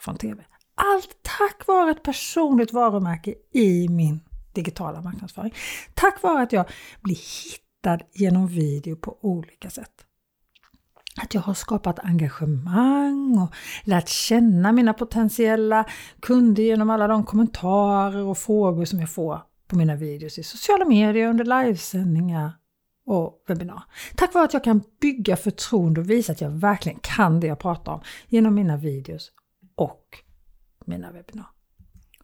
från 0.00 0.16
TV. 0.16 0.44
Allt 0.74 1.16
tack 1.22 1.66
vare 1.66 1.90
ett 1.90 2.02
personligt 2.02 2.72
varumärke 2.72 3.34
i 3.52 3.88
min 3.88 4.20
digitala 4.52 5.00
marknadsföring. 5.00 5.54
Tack 5.94 6.22
vare 6.22 6.42
att 6.42 6.52
jag 6.52 6.68
blir 7.00 7.16
hittad 7.16 7.98
genom 8.12 8.46
video 8.46 8.96
på 8.96 9.18
olika 9.20 9.70
sätt. 9.70 10.03
Att 11.22 11.34
jag 11.34 11.40
har 11.40 11.54
skapat 11.54 11.98
engagemang 11.98 13.38
och 13.38 13.54
lärt 13.84 14.08
känna 14.08 14.72
mina 14.72 14.92
potentiella 14.92 15.84
kunder 16.20 16.62
genom 16.62 16.90
alla 16.90 17.06
de 17.06 17.24
kommentarer 17.24 18.22
och 18.22 18.38
frågor 18.38 18.84
som 18.84 19.00
jag 19.00 19.10
får 19.10 19.40
på 19.66 19.76
mina 19.76 19.96
videos 19.96 20.38
i 20.38 20.42
sociala 20.42 20.84
medier, 20.84 21.28
under 21.28 21.44
livesändningar 21.44 22.52
och 23.06 23.44
webbinar. 23.48 23.82
Tack 24.16 24.34
vare 24.34 24.44
att 24.44 24.52
jag 24.52 24.64
kan 24.64 24.82
bygga 25.00 25.36
förtroende 25.36 26.00
och 26.00 26.10
visa 26.10 26.32
att 26.32 26.40
jag 26.40 26.50
verkligen 26.50 26.98
kan 27.02 27.40
det 27.40 27.46
jag 27.46 27.58
pratar 27.58 27.92
om 27.92 28.00
genom 28.28 28.54
mina 28.54 28.76
videos 28.76 29.30
och 29.74 30.18
mina 30.84 31.12
webbinar. 31.12 31.46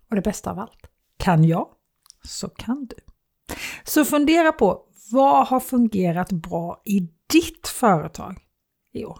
Och 0.09 0.16
det 0.16 0.23
bästa 0.23 0.50
av 0.50 0.59
allt, 0.59 0.90
kan 1.16 1.44
jag 1.44 1.68
så 2.25 2.49
kan 2.49 2.87
du. 2.87 2.97
Så 3.85 4.04
fundera 4.04 4.52
på 4.52 4.82
vad 5.12 5.47
har 5.47 5.61
fungerat 5.61 6.32
bra 6.32 6.82
i 6.85 7.00
ditt 7.32 7.68
företag 7.68 8.38
i 8.92 9.04
år? 9.04 9.18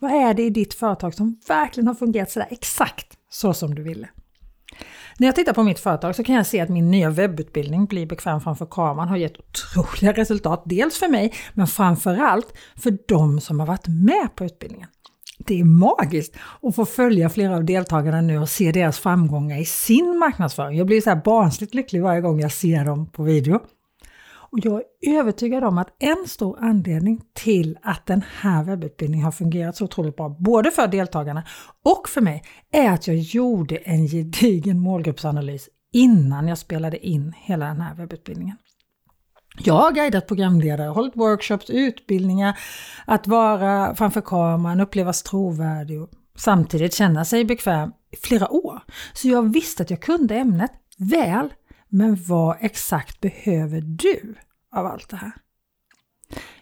Vad 0.00 0.10
är 0.10 0.34
det 0.34 0.42
i 0.42 0.50
ditt 0.50 0.74
företag 0.74 1.14
som 1.14 1.40
verkligen 1.48 1.86
har 1.86 1.94
fungerat 1.94 2.30
sådär 2.30 2.48
exakt 2.50 3.18
så 3.30 3.54
som 3.54 3.74
du 3.74 3.82
ville? 3.82 4.08
När 5.18 5.28
jag 5.28 5.34
tittar 5.34 5.52
på 5.52 5.62
mitt 5.62 5.78
företag 5.78 6.16
så 6.16 6.24
kan 6.24 6.34
jag 6.34 6.46
se 6.46 6.60
att 6.60 6.68
min 6.68 6.90
nya 6.90 7.10
webbutbildning 7.10 7.86
Bli 7.86 8.06
bekväm 8.06 8.40
framför 8.40 8.66
kameran 8.66 9.08
har 9.08 9.16
gett 9.16 9.36
otroliga 9.38 10.12
resultat. 10.12 10.62
Dels 10.66 10.98
för 10.98 11.08
mig, 11.08 11.34
men 11.54 11.66
framförallt 11.66 12.52
för 12.76 12.98
de 13.08 13.40
som 13.40 13.60
har 13.60 13.66
varit 13.66 13.88
med 13.88 14.34
på 14.34 14.44
utbildningen. 14.44 14.88
Det 15.38 15.60
är 15.60 15.64
magiskt 15.64 16.36
att 16.62 16.74
få 16.74 16.84
följa 16.84 17.28
flera 17.28 17.56
av 17.56 17.64
deltagarna 17.64 18.20
nu 18.20 18.38
och 18.38 18.48
se 18.48 18.72
deras 18.72 18.98
framgångar 18.98 19.60
i 19.60 19.64
sin 19.64 20.18
marknadsföring. 20.18 20.78
Jag 20.78 20.86
blir 20.86 21.00
så 21.00 21.10
här 21.10 21.22
barnsligt 21.24 21.74
lycklig 21.74 22.02
varje 22.02 22.20
gång 22.20 22.40
jag 22.40 22.52
ser 22.52 22.84
dem 22.84 23.06
på 23.06 23.22
video. 23.22 23.60
Och 24.50 24.58
jag 24.62 24.82
är 25.00 25.18
övertygad 25.18 25.64
om 25.64 25.78
att 25.78 25.96
en 25.98 26.24
stor 26.26 26.58
anledning 26.60 27.20
till 27.32 27.78
att 27.82 28.06
den 28.06 28.24
här 28.40 28.64
webbutbildningen 28.64 29.24
har 29.24 29.32
fungerat 29.32 29.76
så 29.76 29.84
otroligt 29.84 30.16
bra, 30.16 30.36
både 30.38 30.70
för 30.70 30.88
deltagarna 30.88 31.42
och 31.84 32.08
för 32.08 32.20
mig, 32.20 32.42
är 32.72 32.90
att 32.90 33.06
jag 33.06 33.16
gjorde 33.16 33.76
en 33.76 34.06
gedigen 34.06 34.80
målgruppsanalys 34.80 35.68
innan 35.92 36.48
jag 36.48 36.58
spelade 36.58 37.06
in 37.06 37.32
hela 37.36 37.66
den 37.66 37.80
här 37.80 37.94
webbutbildningen. 37.94 38.56
Jag 39.58 39.74
har 39.74 39.92
guidat 39.92 40.26
programledare, 40.26 40.88
hållit 40.88 41.16
workshops, 41.16 41.70
utbildningar, 41.70 42.58
att 43.06 43.26
vara 43.26 43.94
framför 43.94 44.20
kameran, 44.20 44.80
upplevas 44.80 45.22
trovärdig 45.22 46.02
och 46.02 46.10
samtidigt 46.36 46.94
känna 46.94 47.24
sig 47.24 47.44
bekväm 47.44 47.92
i 48.10 48.16
flera 48.16 48.52
år. 48.52 48.80
Så 49.12 49.28
jag 49.28 49.52
visste 49.52 49.82
att 49.82 49.90
jag 49.90 50.02
kunde 50.02 50.34
ämnet 50.34 50.72
väl 50.98 51.52
men 51.88 52.16
vad 52.28 52.56
exakt 52.60 53.20
behöver 53.20 53.80
du 53.80 54.34
av 54.72 54.86
allt 54.86 55.08
det 55.08 55.16
här? 55.16 55.32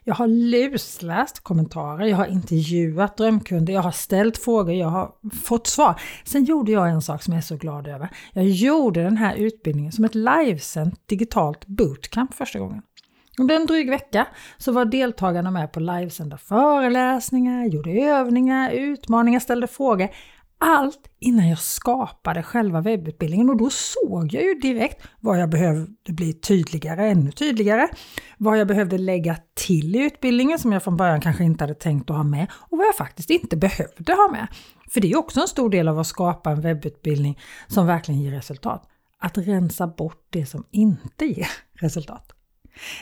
Jag 0.04 0.14
har 0.14 0.26
lusläst 0.26 1.40
kommentarer, 1.40 2.06
jag 2.06 2.16
har 2.16 2.26
intervjuat 2.26 3.16
drömkunder, 3.16 3.72
jag 3.72 3.82
har 3.82 3.90
ställt 3.92 4.38
frågor, 4.38 4.74
jag 4.74 4.88
har 4.88 5.12
fått 5.44 5.66
svar. 5.66 6.00
Sen 6.24 6.44
gjorde 6.44 6.72
jag 6.72 6.90
en 6.90 7.02
sak 7.02 7.22
som 7.22 7.32
jag 7.32 7.38
är 7.38 7.42
så 7.42 7.56
glad 7.56 7.88
över. 7.88 8.08
Jag 8.32 8.44
gjorde 8.48 9.02
den 9.02 9.16
här 9.16 9.36
utbildningen 9.36 9.92
som 9.92 10.04
ett 10.04 10.14
livesänt 10.14 11.08
digitalt 11.08 11.66
bootcamp 11.66 12.34
första 12.34 12.58
gången. 12.58 12.82
Under 13.38 13.56
en 13.56 13.66
dryg 13.66 13.90
vecka 13.90 14.26
så 14.58 14.72
var 14.72 14.84
deltagarna 14.84 15.50
med 15.50 15.72
på 15.72 15.80
livesända 15.80 16.38
föreläsningar, 16.38 17.64
gjorde 17.64 17.90
övningar, 17.90 18.70
utmaningar, 18.70 19.40
ställde 19.40 19.66
frågor 19.66 20.08
allt 20.58 21.10
innan 21.18 21.48
jag 21.48 21.58
skapade 21.58 22.42
själva 22.42 22.80
webbutbildningen 22.80 23.50
och 23.50 23.56
då 23.56 23.70
såg 23.70 24.34
jag 24.34 24.42
ju 24.42 24.54
direkt 24.54 25.06
vad 25.20 25.40
jag 25.40 25.50
behövde 25.50 26.12
bli 26.12 26.32
tydligare, 26.32 27.06
ännu 27.08 27.32
tydligare, 27.32 27.88
vad 28.38 28.58
jag 28.58 28.68
behövde 28.68 28.98
lägga 28.98 29.36
till 29.54 29.96
i 29.96 29.98
utbildningen 29.98 30.58
som 30.58 30.72
jag 30.72 30.82
från 30.82 30.96
början 30.96 31.20
kanske 31.20 31.44
inte 31.44 31.64
hade 31.64 31.74
tänkt 31.74 32.10
att 32.10 32.16
ha 32.16 32.24
med 32.24 32.46
och 32.52 32.78
vad 32.78 32.86
jag 32.86 32.96
faktiskt 32.96 33.30
inte 33.30 33.56
behövde 33.56 34.12
ha 34.12 34.28
med. 34.32 34.46
För 34.90 35.00
det 35.00 35.12
är 35.12 35.18
också 35.18 35.40
en 35.40 35.48
stor 35.48 35.70
del 35.70 35.88
av 35.88 35.98
att 35.98 36.06
skapa 36.06 36.50
en 36.50 36.60
webbutbildning 36.60 37.38
som 37.66 37.86
verkligen 37.86 38.20
ger 38.20 38.30
resultat. 38.32 38.88
Att 39.20 39.38
rensa 39.38 39.86
bort 39.86 40.26
det 40.30 40.46
som 40.46 40.64
inte 40.70 41.24
ger 41.24 41.48
resultat. 41.72 42.35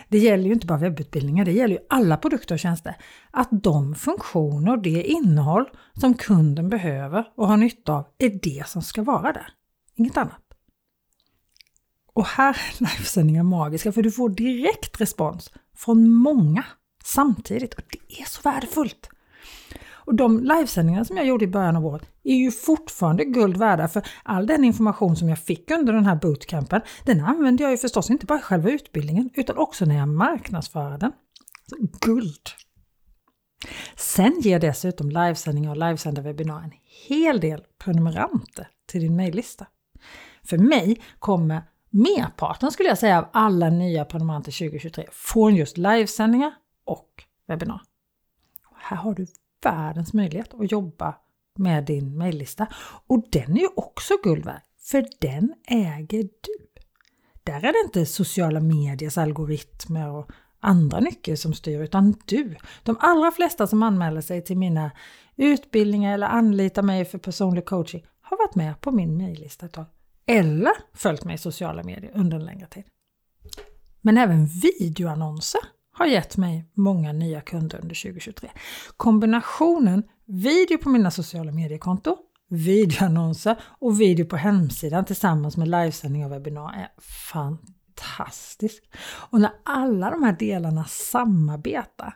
Det 0.08 0.18
gäller 0.18 0.44
ju 0.44 0.52
inte 0.52 0.66
bara 0.66 0.78
webbutbildningar, 0.78 1.44
det 1.44 1.52
gäller 1.52 1.74
ju 1.74 1.86
alla 1.88 2.16
produkter 2.16 2.54
och 2.54 2.58
tjänster. 2.58 2.96
Att 3.30 3.48
de 3.50 3.94
funktioner 3.94 4.72
och 4.72 4.82
det 4.82 5.02
innehåll 5.02 5.64
som 6.00 6.14
kunden 6.14 6.68
behöver 6.68 7.24
och 7.36 7.48
har 7.48 7.56
nytta 7.56 7.92
av 7.92 8.06
är 8.18 8.38
det 8.42 8.66
som 8.66 8.82
ska 8.82 9.02
vara 9.02 9.32
där. 9.32 9.48
Inget 9.94 10.16
annat. 10.16 10.40
Och 12.12 12.26
här 12.26 12.50
är 12.50 12.80
livesändningar 12.96 13.42
magiska 13.42 13.92
för 13.92 14.02
du 14.02 14.10
får 14.10 14.28
direkt 14.28 15.00
respons 15.00 15.52
från 15.76 16.10
många 16.10 16.64
samtidigt 17.04 17.74
och 17.74 17.82
det 17.90 18.20
är 18.20 18.24
så 18.24 18.40
värdefullt. 18.50 19.08
Och 20.04 20.14
de 20.14 20.40
livesändningar 20.40 21.04
som 21.04 21.16
jag 21.16 21.26
gjorde 21.26 21.44
i 21.44 21.48
början 21.48 21.76
av 21.76 21.86
året 21.86 22.10
är 22.24 22.34
ju 22.34 22.50
fortfarande 22.50 23.24
guld 23.24 23.56
värda 23.56 23.88
för 23.88 24.06
all 24.22 24.46
den 24.46 24.64
information 24.64 25.16
som 25.16 25.28
jag 25.28 25.38
fick 25.38 25.70
under 25.70 25.92
den 25.92 26.06
här 26.06 26.16
bootcampen, 26.16 26.80
den 27.04 27.20
använde 27.20 27.62
jag 27.62 27.70
ju 27.70 27.78
förstås 27.78 28.10
inte 28.10 28.26
bara 28.26 28.38
i 28.38 28.42
själva 28.42 28.70
utbildningen 28.70 29.30
utan 29.34 29.58
också 29.58 29.84
när 29.84 29.96
jag 29.96 30.08
marknadsför 30.08 30.98
den. 30.98 31.12
Så 31.68 31.76
guld! 32.00 32.48
Sen 33.96 34.40
ger 34.40 34.58
dessutom 34.58 35.10
livesändningar 35.10 35.70
och 35.70 35.76
livesända 35.76 36.22
webbinar 36.22 36.62
en 36.62 36.72
hel 37.08 37.40
del 37.40 37.64
prenumeranter 37.78 38.68
till 38.86 39.00
din 39.00 39.16
mejllista. 39.16 39.66
För 40.42 40.58
mig 40.58 41.02
kommer 41.18 41.62
merparten 41.90 42.70
skulle 42.70 42.88
jag 42.88 42.98
säga 42.98 43.18
av 43.18 43.28
alla 43.32 43.70
nya 43.70 44.04
prenumeranter 44.04 44.52
2023 44.52 45.06
från 45.12 45.56
just 45.56 45.78
livesändningar 45.78 46.54
och 46.84 47.08
webbinar. 47.48 47.80
Här 48.76 48.96
har 48.96 49.14
du 49.14 49.26
världens 49.64 50.12
möjlighet 50.12 50.54
att 50.54 50.72
jobba 50.72 51.14
med 51.58 51.84
din 51.84 52.18
mejllista. 52.18 52.66
Och 53.06 53.24
den 53.30 53.56
är 53.56 53.60
ju 53.60 53.68
också 53.76 54.14
guld 54.22 54.44
värd, 54.44 54.62
för 54.78 55.06
den 55.20 55.54
äger 55.66 56.22
du. 56.22 56.68
Där 57.44 57.56
är 57.56 57.72
det 57.72 57.86
inte 57.86 58.06
sociala 58.06 58.60
mediers 58.60 59.18
algoritmer 59.18 60.10
och 60.10 60.30
andra 60.60 61.00
nycker 61.00 61.36
som 61.36 61.54
styr, 61.54 61.80
utan 61.80 62.14
du. 62.24 62.56
De 62.82 62.96
allra 63.00 63.30
flesta 63.30 63.66
som 63.66 63.82
anmäler 63.82 64.20
sig 64.20 64.44
till 64.44 64.58
mina 64.58 64.90
utbildningar 65.36 66.14
eller 66.14 66.26
anlitar 66.26 66.82
mig 66.82 67.04
för 67.04 67.18
personlig 67.18 67.64
coaching 67.64 68.06
har 68.20 68.36
varit 68.36 68.54
med 68.54 68.80
på 68.80 68.90
min 68.90 69.16
mejllista 69.16 69.66
ett 69.66 69.72
tag. 69.72 69.86
Eller 70.26 70.72
följt 70.94 71.24
mig 71.24 71.34
i 71.34 71.38
sociala 71.38 71.82
medier 71.82 72.12
under 72.14 72.36
en 72.36 72.44
längre 72.44 72.66
tid. 72.66 72.84
Men 74.00 74.18
även 74.18 74.46
videoannonser 74.46 75.60
har 75.94 76.06
gett 76.06 76.36
mig 76.36 76.70
många 76.74 77.12
nya 77.12 77.40
kunder 77.40 77.78
under 77.82 78.02
2023. 78.02 78.50
Kombinationen 78.96 80.02
video 80.26 80.78
på 80.78 80.88
mina 80.88 81.10
sociala 81.10 81.52
mediekonto, 81.52 82.16
videoannonser 82.48 83.56
och 83.80 84.00
video 84.00 84.26
på 84.26 84.36
hemsidan 84.36 85.04
tillsammans 85.04 85.56
med 85.56 85.68
livesändning 85.68 86.24
och 86.24 86.32
webbinar 86.32 86.72
är 86.72 86.88
fantastisk. 87.00 88.82
Och 89.30 89.40
när 89.40 89.50
alla 89.64 90.10
de 90.10 90.22
här 90.22 90.36
delarna 90.38 90.84
samarbetar, 90.84 92.14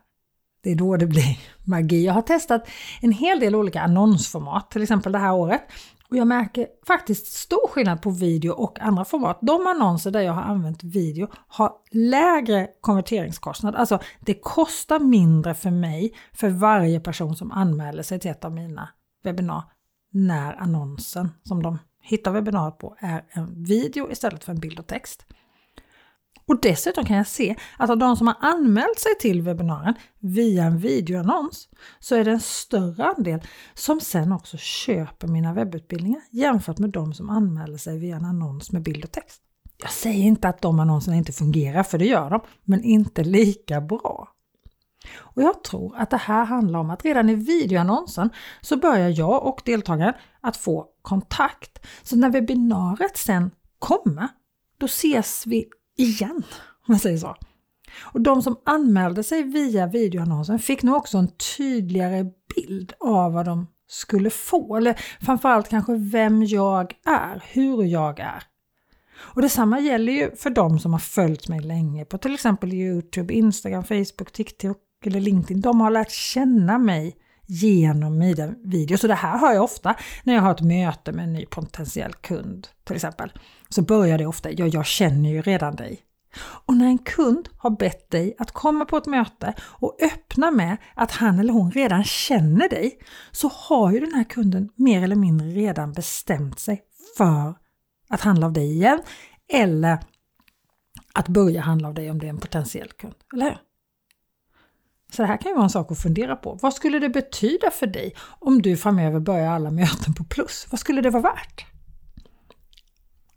det 0.62 0.70
är 0.70 0.74
då 0.74 0.96
det 0.96 1.06
blir 1.06 1.38
magi. 1.64 2.04
Jag 2.04 2.14
har 2.14 2.22
testat 2.22 2.68
en 3.00 3.12
hel 3.12 3.40
del 3.40 3.54
olika 3.54 3.80
annonsformat, 3.80 4.70
till 4.70 4.82
exempel 4.82 5.12
det 5.12 5.18
här 5.18 5.34
året. 5.34 5.62
Och 6.10 6.16
jag 6.16 6.26
märker 6.26 6.66
faktiskt 6.86 7.26
stor 7.26 7.68
skillnad 7.68 8.02
på 8.02 8.10
video 8.10 8.52
och 8.52 8.80
andra 8.80 9.04
format. 9.04 9.38
De 9.42 9.66
annonser 9.66 10.10
där 10.10 10.20
jag 10.20 10.32
har 10.32 10.42
använt 10.42 10.84
video 10.84 11.28
har 11.48 11.72
lägre 11.90 12.68
konverteringskostnad. 12.80 13.74
Alltså 13.74 13.98
det 14.20 14.34
kostar 14.34 14.98
mindre 14.98 15.54
för 15.54 15.70
mig 15.70 16.14
för 16.32 16.48
varje 16.48 17.00
person 17.00 17.36
som 17.36 17.52
anmäler 17.52 18.02
sig 18.02 18.20
till 18.20 18.30
ett 18.30 18.44
av 18.44 18.52
mina 18.52 18.88
webbinar 19.24 19.62
när 20.12 20.62
annonsen 20.62 21.30
som 21.42 21.62
de 21.62 21.78
hittar 22.02 22.32
webbinariet 22.32 22.78
på 22.78 22.96
är 22.98 23.24
en 23.30 23.64
video 23.64 24.10
istället 24.10 24.44
för 24.44 24.52
en 24.52 24.60
bild 24.60 24.78
och 24.78 24.86
text. 24.86 25.26
Och 26.48 26.60
dessutom 26.60 27.04
kan 27.04 27.16
jag 27.16 27.26
se 27.26 27.56
att 27.76 27.90
av 27.90 27.98
de 27.98 28.16
som 28.16 28.26
har 28.26 28.36
anmält 28.40 28.98
sig 28.98 29.14
till 29.20 29.42
webbinaren 29.42 29.94
via 30.18 30.64
en 30.64 30.78
videoannons 30.78 31.68
så 31.98 32.14
är 32.14 32.24
det 32.24 32.30
en 32.30 32.40
större 32.40 33.04
andel 33.04 33.40
som 33.74 34.00
sen 34.00 34.32
också 34.32 34.56
köper 34.56 35.28
mina 35.28 35.52
webbutbildningar 35.52 36.20
jämfört 36.30 36.78
med 36.78 36.90
de 36.90 37.14
som 37.14 37.30
anmäler 37.30 37.78
sig 37.78 37.98
via 37.98 38.16
en 38.16 38.24
annons 38.24 38.72
med 38.72 38.82
bild 38.82 39.04
och 39.04 39.12
text. 39.12 39.42
Jag 39.78 39.90
säger 39.90 40.24
inte 40.24 40.48
att 40.48 40.62
de 40.62 40.80
annonserna 40.80 41.16
inte 41.16 41.32
fungerar, 41.32 41.82
för 41.82 41.98
det 41.98 42.06
gör 42.06 42.30
de, 42.30 42.40
men 42.64 42.84
inte 42.84 43.24
lika 43.24 43.80
bra. 43.80 44.28
Och 45.16 45.42
jag 45.42 45.64
tror 45.64 45.96
att 45.96 46.10
det 46.10 46.16
här 46.16 46.44
handlar 46.44 46.78
om 46.78 46.90
att 46.90 47.04
redan 47.04 47.28
i 47.28 47.34
videoannonsen 47.34 48.30
så 48.60 48.76
börjar 48.76 49.08
jag 49.08 49.46
och 49.46 49.62
deltagaren 49.64 50.14
att 50.40 50.56
få 50.56 50.86
kontakt. 51.02 51.86
Så 52.02 52.16
när 52.16 52.30
webbinariet 52.30 53.16
sen 53.16 53.50
kommer, 53.78 54.28
då 54.78 54.86
ses 54.86 55.46
vi 55.46 55.68
igen, 55.98 56.42
om 56.86 56.86
man 56.86 56.98
säger 56.98 57.18
så. 57.18 57.36
Och 58.00 58.20
de 58.20 58.42
som 58.42 58.60
anmälde 58.64 59.22
sig 59.22 59.42
via 59.42 59.86
videoannonsen 59.86 60.58
fick 60.58 60.82
nog 60.82 60.96
också 60.96 61.18
en 61.18 61.28
tydligare 61.56 62.26
bild 62.54 62.92
av 63.00 63.32
vad 63.32 63.46
de 63.46 63.66
skulle 63.88 64.30
få, 64.30 64.76
eller 64.76 65.00
framförallt 65.20 65.68
kanske 65.68 65.94
vem 65.96 66.42
jag 66.44 66.92
är, 67.04 67.42
hur 67.52 67.84
jag 67.84 68.20
är. 68.20 68.42
Och 69.18 69.42
detsamma 69.42 69.80
gäller 69.80 70.12
ju 70.12 70.36
för 70.36 70.50
de 70.50 70.78
som 70.78 70.92
har 70.92 71.00
följt 71.00 71.48
mig 71.48 71.60
länge 71.60 72.04
på 72.04 72.18
till 72.18 72.34
exempel 72.34 72.74
Youtube, 72.74 73.34
Instagram, 73.34 73.84
Facebook, 73.84 74.32
TikTok 74.32 74.76
eller 75.04 75.20
LinkedIn. 75.20 75.60
De 75.60 75.80
har 75.80 75.90
lärt 75.90 76.10
känna 76.10 76.78
mig 76.78 77.16
genom 77.48 78.18
mina 78.18 78.54
videos. 78.64 79.00
Så 79.00 79.06
det 79.06 79.14
här 79.14 79.38
har 79.38 79.54
jag 79.54 79.64
ofta 79.64 79.94
när 80.24 80.34
jag 80.34 80.42
har 80.42 80.50
ett 80.50 80.60
möte 80.60 81.12
med 81.12 81.24
en 81.24 81.32
ny 81.32 81.46
potentiell 81.46 82.12
kund 82.12 82.68
till 82.84 82.96
exempel. 82.96 83.32
Så 83.68 83.82
börjar 83.82 84.18
det 84.18 84.26
ofta, 84.26 84.50
ja 84.50 84.66
jag 84.66 84.86
känner 84.86 85.30
ju 85.30 85.42
redan 85.42 85.76
dig. 85.76 86.00
Och 86.40 86.76
när 86.76 86.86
en 86.86 86.98
kund 86.98 87.48
har 87.56 87.70
bett 87.70 88.10
dig 88.10 88.34
att 88.38 88.52
komma 88.52 88.84
på 88.84 88.96
ett 88.96 89.06
möte 89.06 89.54
och 89.60 89.98
öppna 90.02 90.50
med 90.50 90.76
att 90.94 91.10
han 91.10 91.38
eller 91.38 91.52
hon 91.52 91.70
redan 91.70 92.04
känner 92.04 92.68
dig, 92.68 92.98
så 93.30 93.48
har 93.48 93.92
ju 93.92 94.00
den 94.00 94.12
här 94.12 94.24
kunden 94.24 94.68
mer 94.76 95.02
eller 95.02 95.16
mindre 95.16 95.48
redan 95.48 95.92
bestämt 95.92 96.58
sig 96.58 96.82
för 97.16 97.54
att 98.08 98.20
handla 98.20 98.46
av 98.46 98.52
dig 98.52 98.72
igen 98.72 99.00
eller 99.52 99.98
att 101.12 101.28
börja 101.28 101.60
handla 101.60 101.88
av 101.88 101.94
dig 101.94 102.10
om 102.10 102.18
det 102.18 102.26
är 102.26 102.30
en 102.30 102.38
potentiell 102.38 102.88
kund. 102.88 103.14
Eller 103.34 103.44
hur? 103.44 103.58
Så 105.12 105.22
det 105.22 105.28
här 105.28 105.36
kan 105.36 105.50
ju 105.50 105.54
vara 105.54 105.64
en 105.64 105.70
sak 105.70 105.92
att 105.92 105.98
fundera 105.98 106.36
på. 106.36 106.58
Vad 106.62 106.74
skulle 106.74 106.98
det 106.98 107.08
betyda 107.08 107.70
för 107.70 107.86
dig 107.86 108.14
om 108.38 108.62
du 108.62 108.76
framöver 108.76 109.20
börjar 109.20 109.52
alla 109.52 109.70
möten 109.70 110.14
på 110.14 110.24
plus? 110.24 110.66
Vad 110.70 110.80
skulle 110.80 111.00
det 111.00 111.10
vara 111.10 111.22
värt? 111.22 111.66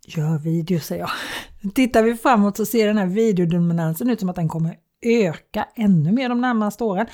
Gör 0.07 0.37
video, 0.37 0.79
säger 0.79 1.01
jag. 1.01 1.73
Tittar 1.73 2.03
vi 2.03 2.15
framåt 2.15 2.57
så 2.57 2.65
ser 2.65 2.87
den 2.87 2.97
här 2.97 3.05
videodominansen 3.05 4.09
ut 4.09 4.19
som 4.19 4.29
att 4.29 4.35
den 4.35 4.49
kommer 4.49 4.75
öka 5.05 5.67
ännu 5.75 6.11
mer 6.11 6.29
de 6.29 6.41
närmaste 6.41 6.83
åren. 6.83 7.07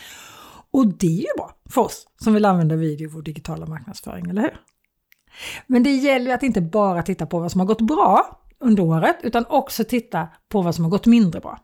Och 0.72 0.88
det 0.88 1.08
är 1.08 1.22
ju 1.22 1.38
bra 1.38 1.52
för 1.70 1.82
oss 1.82 2.08
som 2.24 2.34
vill 2.34 2.46
använda 2.46 2.76
video 2.76 3.10
i 3.10 3.14
vår 3.14 3.22
digitala 3.22 3.66
marknadsföring, 3.66 4.30
eller 4.30 4.42
hur? 4.42 4.62
Men 5.68 5.84
det 5.84 5.92
gäller 5.92 6.26
ju 6.26 6.32
att 6.32 6.44
inte 6.44 6.62
bara 6.62 7.04
titta 7.04 7.26
på 7.26 7.40
vad 7.40 7.52
som 7.52 7.60
har 7.60 7.66
gått 7.68 7.82
bra 7.82 8.42
under 8.60 8.84
året, 8.84 9.18
utan 9.24 9.46
också 9.50 9.84
titta 9.84 10.28
på 10.50 10.62
vad 10.62 10.76
som 10.76 10.84
har 10.84 10.92
gått 10.92 11.06
mindre 11.06 11.40
bra. 11.40 11.60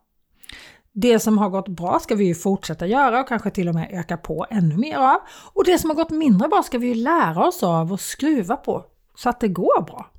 Det 0.95 1.19
som 1.19 1.37
har 1.37 1.49
gått 1.49 1.69
bra 1.69 1.99
ska 1.99 2.15
vi 2.15 2.25
ju 2.25 2.35
fortsätta 2.35 2.87
göra 2.87 3.19
och 3.19 3.27
kanske 3.27 3.49
till 3.49 3.69
och 3.69 3.75
med 3.75 3.89
öka 3.91 4.17
på 4.17 4.45
ännu 4.49 4.77
mer 4.77 4.97
av. 4.97 5.17
Och 5.53 5.65
det 5.65 5.79
som 5.79 5.89
har 5.89 5.97
gått 5.97 6.09
mindre 6.09 6.47
bra 6.47 6.63
ska 6.63 6.77
vi 6.77 6.87
ju 6.87 6.95
lära 6.95 7.47
oss 7.47 7.63
av 7.63 7.93
och 7.93 7.99
skruva 7.99 8.55
på 8.55 8.85
så 9.15 9.29
att 9.29 9.39
det 9.39 9.47
går 9.47 9.81
bra. 9.81 10.09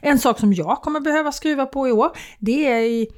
En 0.00 0.18
sak 0.18 0.38
som 0.38 0.52
jag 0.52 0.82
kommer 0.82 1.00
behöva 1.00 1.32
skruva 1.32 1.66
på 1.66 1.88
i 1.88 1.92
år, 1.92 2.10
det 2.38 2.66
är 2.66 2.80
i, 2.80 3.08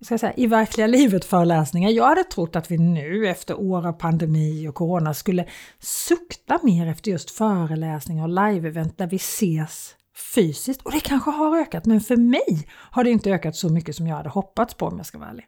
ska 0.00 0.18
säga, 0.18 0.34
i 0.36 0.46
verkliga 0.46 0.86
livet-föreläsningar. 0.86 1.90
Jag 1.90 2.04
hade 2.04 2.24
trott 2.24 2.56
att 2.56 2.70
vi 2.70 2.78
nu 2.78 3.28
efter 3.28 3.60
år 3.60 3.86
av 3.86 3.92
pandemi 3.92 4.68
och 4.68 4.74
corona 4.74 5.14
skulle 5.14 5.46
sukta 5.78 6.60
mer 6.62 6.86
efter 6.86 7.10
just 7.10 7.30
föreläsningar 7.30 8.24
och 8.24 8.28
live-event 8.28 8.94
där 8.96 9.06
vi 9.06 9.16
ses 9.16 9.94
fysiskt. 10.34 10.82
Och 10.82 10.92
det 10.92 11.00
kanske 11.00 11.30
har 11.30 11.58
ökat, 11.58 11.86
men 11.86 12.00
för 12.00 12.16
mig 12.16 12.68
har 12.72 13.04
det 13.04 13.10
inte 13.10 13.30
ökat 13.30 13.56
så 13.56 13.68
mycket 13.68 13.96
som 13.96 14.06
jag 14.06 14.16
hade 14.16 14.28
hoppats 14.28 14.74
på 14.74 14.86
om 14.86 14.96
jag 14.96 15.06
ska 15.06 15.18
vara 15.18 15.30
ärlig. 15.30 15.46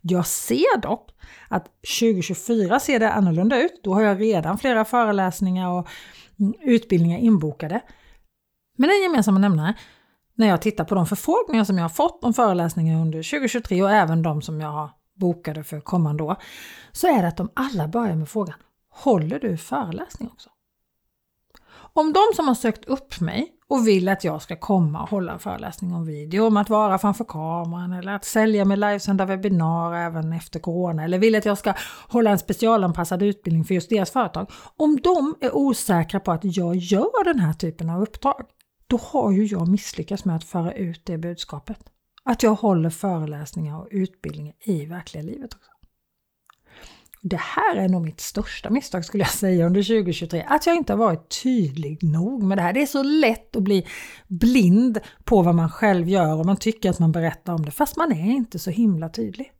Jag 0.00 0.26
ser 0.26 0.80
dock 0.80 1.10
att 1.48 1.64
2024 2.00 2.80
ser 2.80 2.98
det 2.98 3.12
annorlunda 3.12 3.62
ut. 3.62 3.80
Då 3.82 3.94
har 3.94 4.02
jag 4.02 4.20
redan 4.20 4.58
flera 4.58 4.84
föreläsningar 4.84 5.68
och 5.70 5.88
mm, 6.40 6.54
utbildningar 6.62 7.18
inbokade. 7.18 7.80
Men 8.78 8.90
en 8.90 9.02
gemensam 9.02 9.40
nämnare 9.40 9.74
när 10.34 10.48
jag 10.48 10.62
tittar 10.62 10.84
på 10.84 10.94
de 10.94 11.06
förfrågningar 11.06 11.64
som 11.64 11.76
jag 11.76 11.84
har 11.84 11.88
fått 11.88 12.24
om 12.24 12.34
föreläsningar 12.34 13.00
under 13.00 13.30
2023 13.30 13.82
och 13.82 13.90
även 13.90 14.22
de 14.22 14.42
som 14.42 14.60
jag 14.60 14.68
har 14.68 14.90
bokade 15.14 15.64
för 15.64 15.80
kommande 15.80 16.22
år, 16.22 16.36
så 16.92 17.06
är 17.06 17.22
det 17.22 17.28
att 17.28 17.36
de 17.36 17.50
alla 17.54 17.88
börjar 17.88 18.16
med 18.16 18.28
frågan 18.28 18.54
Håller 18.90 19.40
du 19.40 19.56
föreläsning 19.56 20.28
också? 20.32 20.50
Om 21.92 22.12
de 22.12 22.20
som 22.36 22.48
har 22.48 22.54
sökt 22.54 22.84
upp 22.84 23.20
mig 23.20 23.52
och 23.68 23.88
vill 23.88 24.08
att 24.08 24.24
jag 24.24 24.42
ska 24.42 24.56
komma 24.56 25.02
och 25.02 25.08
hålla 25.08 25.32
en 25.32 25.38
föreläsning 25.38 25.94
om 25.94 26.06
video, 26.06 26.46
om 26.46 26.56
att 26.56 26.70
vara 26.70 26.98
framför 26.98 27.24
kameran 27.24 27.92
eller 27.92 28.12
att 28.12 28.24
sälja 28.24 28.64
med 28.64 28.78
livesända 28.78 29.24
webbinar 29.24 29.94
även 29.94 30.32
efter 30.32 30.60
corona 30.60 31.04
eller 31.04 31.18
vill 31.18 31.34
att 31.34 31.44
jag 31.44 31.58
ska 31.58 31.74
hålla 32.08 32.30
en 32.30 32.38
specialanpassad 32.38 33.22
utbildning 33.22 33.64
för 33.64 33.74
just 33.74 33.90
deras 33.90 34.10
företag. 34.10 34.50
Om 34.76 35.00
de 35.02 35.34
är 35.40 35.56
osäkra 35.56 36.20
på 36.20 36.32
att 36.32 36.56
jag 36.56 36.76
gör 36.76 37.24
den 37.24 37.38
här 37.38 37.52
typen 37.52 37.90
av 37.90 38.02
uppdrag, 38.02 38.44
då 38.86 39.00
har 39.02 39.30
ju 39.30 39.44
jag 39.44 39.68
misslyckats 39.68 40.24
med 40.24 40.36
att 40.36 40.44
föra 40.44 40.72
ut 40.72 41.06
det 41.06 41.18
budskapet. 41.18 41.78
Att 42.24 42.42
jag 42.42 42.54
håller 42.54 42.90
föreläsningar 42.90 43.78
och 43.80 43.88
utbildningar 43.90 44.54
i 44.60 44.86
verkliga 44.86 45.22
livet 45.22 45.54
också. 45.54 45.70
Det 47.22 47.40
här 47.40 47.76
är 47.76 47.88
nog 47.88 48.04
mitt 48.04 48.20
största 48.20 48.70
misstag 48.70 49.04
skulle 49.04 49.22
jag 49.22 49.32
säga 49.32 49.66
under 49.66 49.82
2023, 49.82 50.44
att 50.48 50.66
jag 50.66 50.76
inte 50.76 50.92
har 50.92 50.98
varit 50.98 51.42
tydlig 51.42 51.98
nog 52.02 52.42
med 52.42 52.58
det 52.58 52.62
här. 52.62 52.72
Det 52.72 52.82
är 52.82 52.86
så 52.86 53.02
lätt 53.02 53.56
att 53.56 53.62
bli 53.62 53.86
blind 54.28 54.98
på 55.24 55.42
vad 55.42 55.54
man 55.54 55.70
själv 55.70 56.08
gör 56.08 56.38
och 56.38 56.46
man 56.46 56.56
tycker 56.56 56.90
att 56.90 56.98
man 56.98 57.12
berättar 57.12 57.52
om 57.52 57.64
det, 57.64 57.70
fast 57.70 57.96
man 57.96 58.12
är 58.12 58.32
inte 58.32 58.58
så 58.58 58.70
himla 58.70 59.08
tydlig. 59.08 59.52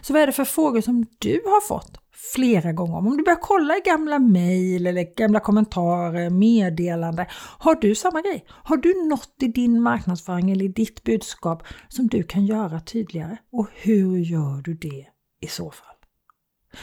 Så 0.00 0.12
vad 0.12 0.22
är 0.22 0.26
det 0.26 0.32
för 0.32 0.44
frågor 0.44 0.80
som 0.80 1.06
du 1.18 1.42
har 1.44 1.68
fått 1.68 1.98
flera 2.34 2.72
gånger 2.72 2.96
om? 2.96 3.06
Om 3.06 3.16
du 3.16 3.24
börjar 3.24 3.40
kolla 3.42 3.76
i 3.76 3.80
gamla 3.84 4.18
mejl 4.18 4.86
eller 4.86 5.16
gamla 5.16 5.40
kommentarer, 5.40 6.30
meddelande. 6.30 7.26
Har 7.58 7.74
du 7.74 7.94
samma 7.94 8.20
grej? 8.20 8.44
Har 8.48 8.76
du 8.76 9.08
något 9.08 9.34
i 9.42 9.46
din 9.46 9.82
marknadsföring 9.82 10.50
eller 10.50 10.64
i 10.64 10.68
ditt 10.68 11.02
budskap 11.02 11.62
som 11.88 12.06
du 12.06 12.22
kan 12.22 12.46
göra 12.46 12.80
tydligare? 12.80 13.36
Och 13.52 13.68
hur 13.74 14.18
gör 14.18 14.62
du 14.62 14.74
det 14.74 15.06
i 15.40 15.46
så 15.46 15.70
fall? 15.70 15.95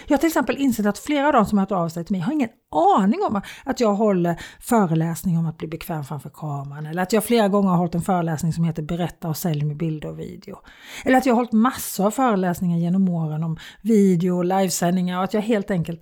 Jag 0.08 0.14
har 0.14 0.20
till 0.20 0.28
exempel 0.28 0.58
insett 0.58 0.86
att 0.86 1.00
flera 1.00 1.28
av 1.28 1.34
de 1.34 1.46
som 1.46 1.58
har 1.58 1.66
hört 1.66 1.72
av 1.72 1.90
sig 1.90 2.06
till 2.06 2.14
mig 2.14 2.22
har 2.22 2.34
ingen 2.34 2.50
aning 2.98 3.20
om 3.30 3.42
att 3.64 3.80
jag 3.80 3.94
håller 3.94 4.42
föreläsning 4.60 5.38
om 5.38 5.46
att 5.46 5.58
bli 5.58 5.68
bekväm 5.68 6.04
framför 6.04 6.30
kameran 6.30 6.86
eller 6.86 7.02
att 7.02 7.14
jag 7.14 7.24
flera 7.24 7.48
gånger 7.48 7.70
har 7.70 7.78
hållit 7.78 7.96
en 7.96 8.02
föreläsning 8.02 8.54
som 8.54 8.64
heter 8.64 8.84
Berätta 8.84 9.30
och 9.30 9.38
sälj 9.38 9.66
med 9.66 9.78
bilder 9.78 10.10
och 10.10 10.20
video. 10.20 10.58
Eller 11.06 11.18
att 11.18 11.26
jag 11.26 11.34
har 11.34 11.38
hållit 11.38 11.52
massor 11.52 12.06
av 12.06 12.12
föreläsningar 12.12 12.78
genom 12.78 13.10
åren 13.10 13.44
om 13.44 13.58
video 13.82 14.38
och 14.38 14.46
livesändningar 14.46 15.18
och 15.18 15.24
att 15.24 15.34
jag 15.34 15.42
helt 15.42 15.72
enkelt, 15.72 16.02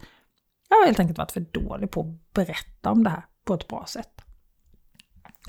jag 0.69 0.77
har 0.77 0.86
helt 0.86 0.99
enkelt 0.99 1.17
varit 1.17 1.32
för 1.32 1.45
dålig 1.51 1.91
på 1.91 2.01
att 2.01 2.34
berätta 2.34 2.91
om 2.91 3.04
det 3.04 3.10
här 3.10 3.25
på 3.45 3.54
ett 3.54 3.67
bra 3.67 3.86
sätt. 3.88 4.21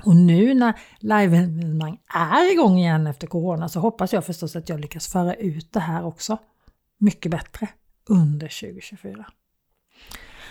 Och 0.05 0.15
nu 0.15 0.53
när 0.53 0.73
live-evenemang 0.99 1.97
är 2.15 2.51
igång 2.51 2.77
igen 2.77 3.07
efter 3.07 3.27
corona 3.27 3.69
så 3.69 3.79
hoppas 3.79 4.13
jag 4.13 4.25
förstås 4.25 4.55
att 4.55 4.69
jag 4.69 4.79
lyckas 4.79 5.07
föra 5.07 5.33
ut 5.33 5.73
det 5.73 5.79
här 5.79 6.05
också 6.05 6.37
mycket 6.99 7.31
bättre 7.31 7.67
under 8.09 8.47
2024. 8.47 9.25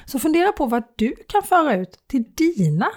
Så 0.04 0.18
fundera 0.18 0.52
på 0.52 0.66
vad 0.66 0.82
du 0.96 1.14
kan 1.28 1.42
föra 1.42 1.76
ut 1.76 2.04
till 2.06 2.24
dina 2.36 2.88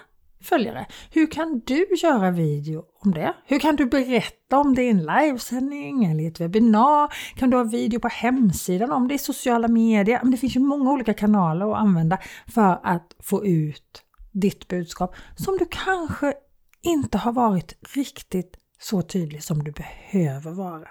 följare. 0.41 0.85
Hur 1.11 1.31
kan 1.31 1.61
du 1.65 1.87
göra 2.03 2.31
video 2.31 2.85
om 3.01 3.11
det? 3.11 3.33
Hur 3.45 3.59
kan 3.59 3.75
du 3.75 3.85
berätta 3.85 4.57
om 4.57 4.75
det 4.75 4.83
i 4.83 4.89
en 4.89 5.05
livesändning 5.05 6.05
eller 6.05 6.23
i 6.23 6.27
ett 6.27 6.39
webbinar? 6.39 7.13
Kan 7.35 7.49
du 7.49 7.57
ha 7.57 7.63
video 7.63 7.99
på 7.99 8.07
hemsidan 8.07 8.91
om 8.91 9.07
det 9.07 9.13
i 9.13 9.17
sociala 9.17 9.67
medier? 9.67 10.19
Men 10.21 10.31
det 10.31 10.37
finns 10.37 10.55
ju 10.55 10.59
många 10.59 10.91
olika 10.91 11.13
kanaler 11.13 11.71
att 11.71 11.77
använda 11.77 12.17
för 12.47 12.79
att 12.83 13.15
få 13.19 13.45
ut 13.45 14.03
ditt 14.31 14.67
budskap 14.67 15.15
som 15.35 15.57
du 15.57 15.65
kanske 15.69 16.33
inte 16.81 17.17
har 17.17 17.31
varit 17.31 17.73
riktigt 17.95 18.57
så 18.79 19.01
tydlig 19.01 19.43
som 19.43 19.63
du 19.63 19.71
behöver 19.71 20.51
vara. 20.51 20.87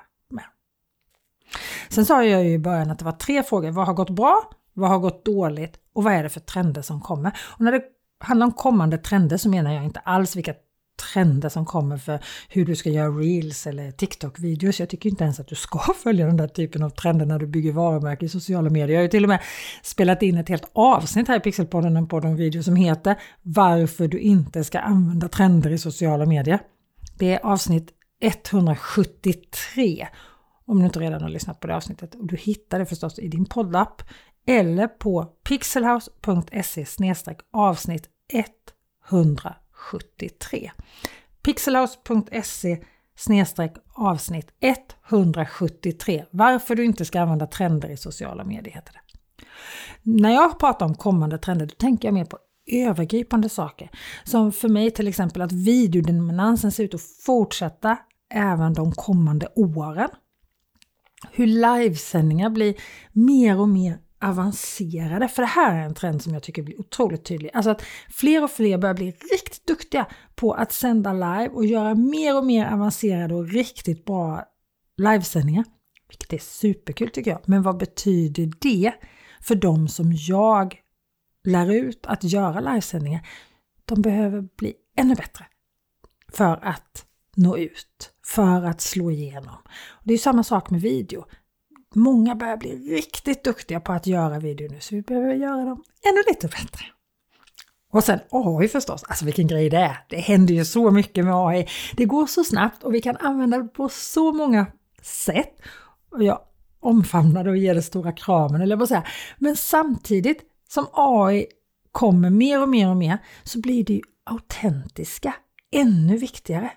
Sen 1.89 2.05
sa 2.05 2.25
jag 2.25 2.45
ju 2.45 2.51
i 2.51 2.59
början 2.59 2.91
att 2.91 2.99
det 2.99 3.05
var 3.05 3.13
tre 3.13 3.43
frågor. 3.43 3.71
Vad 3.71 3.87
har 3.87 3.95
gått 3.95 4.11
bra? 4.11 4.51
Vad 4.73 4.91
har 4.91 4.99
gått 4.99 5.25
dåligt? 5.25 5.75
Och 5.95 6.05
vad 6.05 6.13
är 6.13 6.23
det 6.23 6.29
för 6.29 6.41
trender 6.41 6.83
som 6.83 7.01
kommer? 7.01 7.39
Och 7.43 7.61
när 7.61 7.73
det 7.73 7.83
handlar 8.21 8.47
om 8.47 8.53
kommande 8.53 8.99
trender 8.99 9.37
så 9.37 9.49
menar 9.49 9.75
jag 9.75 9.85
inte 9.85 10.01
alls 10.01 10.37
vilka 10.37 10.55
trender 11.13 11.49
som 11.49 11.67
kommer 11.67 11.97
för 11.97 12.19
hur 12.49 12.65
du 12.65 12.77
ska 12.77 12.91
göra 12.91 13.09
reels 13.09 13.67
eller 13.67 13.91
TikTok-videos. 13.91 14.81
Jag 14.81 14.89
tycker 14.89 15.09
inte 15.11 15.25
ens 15.25 15.41
att 15.41 15.49
du 15.49 15.55
ska 15.55 15.79
följa 16.03 16.27
den 16.27 16.37
där 16.37 16.49
typen 16.49 16.83
av 16.83 16.91
trender 16.91 17.27
när 17.27 17.39
du 17.39 17.47
bygger 17.47 17.73
varumärken 17.73 18.27
i 18.27 18.29
sociala 18.29 18.71
medier. 18.71 18.89
Jag 18.89 18.99
har 18.99 19.03
ju 19.03 19.09
till 19.09 19.25
och 19.25 19.29
med 19.29 19.41
spelat 19.83 20.23
in 20.23 20.39
ett 20.39 20.49
helt 20.49 20.71
avsnitt 20.73 21.29
här 21.29 21.37
i 21.37 21.41
Pixelpodden, 21.41 21.97
en 21.97 22.09
podd 22.09 22.25
om 22.25 22.37
video 22.37 22.63
som 22.63 22.77
heter 22.77 23.17
Varför 23.43 24.09
du 24.09 24.19
inte 24.19 24.65
ska 24.65 24.79
använda 24.79 25.29
trender 25.29 25.71
i 25.71 25.79
sociala 25.79 26.27
medier. 26.27 26.59
Det 27.19 27.35
är 27.35 27.47
avsnitt 27.47 27.91
173 28.21 30.07
om 30.67 30.79
du 30.79 30.85
inte 30.85 31.01
redan 31.01 31.23
har 31.23 31.29
lyssnat 31.29 31.61
på 31.61 31.67
det 31.67 31.77
avsnittet. 31.77 32.15
Och 32.15 32.27
du 32.27 32.37
hittar 32.37 32.79
det 32.79 32.87
förstås 32.87 33.19
i 33.19 33.29
din 33.29 33.47
poddapp 33.47 34.03
eller 34.47 34.89
på 34.89 35.25
pixelhouse.se 35.25 36.87
avsnitt 37.51 38.09
173. 39.11 40.71
pixelhouse.se 41.43 42.79
avsnitt 43.95 44.47
173. 45.11 46.25
Varför 46.31 46.75
du 46.77 46.85
inte 46.85 47.05
ska 47.05 47.21
använda 47.21 47.47
trender 47.47 47.89
i 47.89 47.97
sociala 47.97 48.45
medier 48.45 48.75
heter 48.75 48.93
det. 48.93 49.01
När 50.03 50.31
jag 50.31 50.59
pratar 50.59 50.87
om 50.87 50.95
kommande 50.95 51.39
trender 51.39 51.67
då 51.67 51.75
tänker 51.75 52.09
jag 52.09 52.15
mer 52.15 52.25
på 52.25 52.39
övergripande 52.73 53.49
saker. 53.49 53.91
Som 54.25 54.53
för 54.53 54.69
mig 54.69 54.91
till 54.91 55.09
exempel 55.09 55.43
att 55.43 55.53
videodominansen 55.53 56.73
ser 56.73 56.85
ut 56.85 56.95
att 56.95 57.01
fortsätta 57.27 57.99
även 58.35 58.75
de 58.75 58.93
kommande 58.93 59.49
åren 59.57 60.09
hur 61.33 61.47
livesändningar 61.47 62.51
blir 62.51 62.75
mer 63.13 63.61
och 63.61 63.69
mer 63.69 63.99
avancerade. 64.25 65.29
För 65.29 65.43
det 65.43 65.49
här 65.49 65.75
är 65.75 65.87
en 65.87 65.95
trend 65.95 66.23
som 66.23 66.35
jag 66.35 66.43
tycker 66.43 66.63
blir 66.63 66.81
otroligt 66.81 67.25
tydlig. 67.25 67.51
Alltså 67.55 67.71
att 67.71 67.83
fler 68.11 68.45
och 68.45 68.51
fler 68.51 68.79
börjar 68.79 68.95
bli 68.95 69.11
riktigt 69.11 69.67
duktiga 69.67 70.07
på 70.35 70.53
att 70.53 70.73
sända 70.73 71.13
live 71.13 71.49
och 71.49 71.67
göra 71.67 71.95
mer 71.95 72.37
och 72.37 72.47
mer 72.47 72.67
avancerade 72.67 73.35
och 73.35 73.49
riktigt 73.49 74.05
bra 74.05 74.45
livesändningar. 74.97 75.65
Vilket 76.09 76.33
är 76.33 76.39
superkul 76.39 77.11
tycker 77.11 77.31
jag. 77.31 77.41
Men 77.47 77.63
vad 77.63 77.79
betyder 77.79 78.53
det 78.61 78.93
för 79.41 79.55
de 79.55 79.89
som 79.89 80.13
jag 80.13 80.81
lär 81.45 81.73
ut 81.73 82.07
att 82.07 82.25
göra 82.25 82.61
livesändningar, 82.61 83.27
de 83.85 84.03
behöver 84.03 84.49
bli 84.57 84.75
ännu 84.97 85.15
bättre 85.15 85.47
för 86.33 86.59
att 86.63 87.07
nå 87.37 87.59
ut, 87.59 88.11
för 88.27 88.65
att 88.65 88.81
slå 88.81 89.11
igenom. 89.11 89.57
Det 90.03 90.15
är 90.15 90.19
samma 90.19 90.43
sak 90.43 90.71
med 90.71 90.81
video. 90.81 91.25
Många 91.95 92.35
börjar 92.35 92.57
bli 92.57 92.97
riktigt 92.97 93.45
duktiga 93.45 93.81
på 93.81 93.93
att 93.93 94.07
göra 94.07 94.39
video 94.39 94.69
nu, 94.71 94.81
så 94.81 94.95
vi 94.95 95.03
behöver 95.03 95.35
göra 95.35 95.65
dem 95.65 95.85
ännu 96.09 96.23
lite 96.29 96.49
bättre. 96.49 96.85
Och 97.93 98.05
sen 98.05 98.21
AI 98.31 98.69
förstås, 98.69 99.05
alltså 99.05 99.25
vilken 99.25 99.47
grej 99.47 99.71
det 99.71 99.77
är. 99.77 99.99
Det 100.09 100.17
händer 100.17 100.55
ju 100.55 100.65
så 100.65 100.91
mycket 100.91 101.25
med 101.25 101.35
AI. 101.35 101.67
Det 101.97 102.05
går 102.05 102.27
så 102.27 102.45
snabbt 102.45 102.83
och 102.83 102.95
vi 102.95 103.01
kan 103.01 103.17
använda 103.17 103.59
det 103.59 103.69
på 103.69 103.89
så 103.89 104.33
många 104.33 104.67
sätt. 105.03 105.61
Och 106.11 106.25
jag 106.25 106.41
omfamnar 106.81 107.45
det 107.45 107.51
och 107.51 107.57
ger 107.57 107.75
det 107.75 107.83
stora 107.83 108.13
kramen, 108.13 108.61
eller 108.61 108.77
vad 108.77 108.89
säga. 108.89 109.05
Men 109.39 109.57
samtidigt 109.57 110.43
som 110.69 110.87
AI 110.93 111.47
kommer 111.93 112.31
mer 112.31 112.63
och 112.63 112.69
mer 112.69 112.91
och 112.91 112.97
mer 112.97 113.19
så 113.43 113.61
blir 113.61 113.85
det 113.85 113.93
ju 113.93 114.03
autentiska 114.25 115.35
ännu 115.73 116.17
viktigare. 116.17 116.71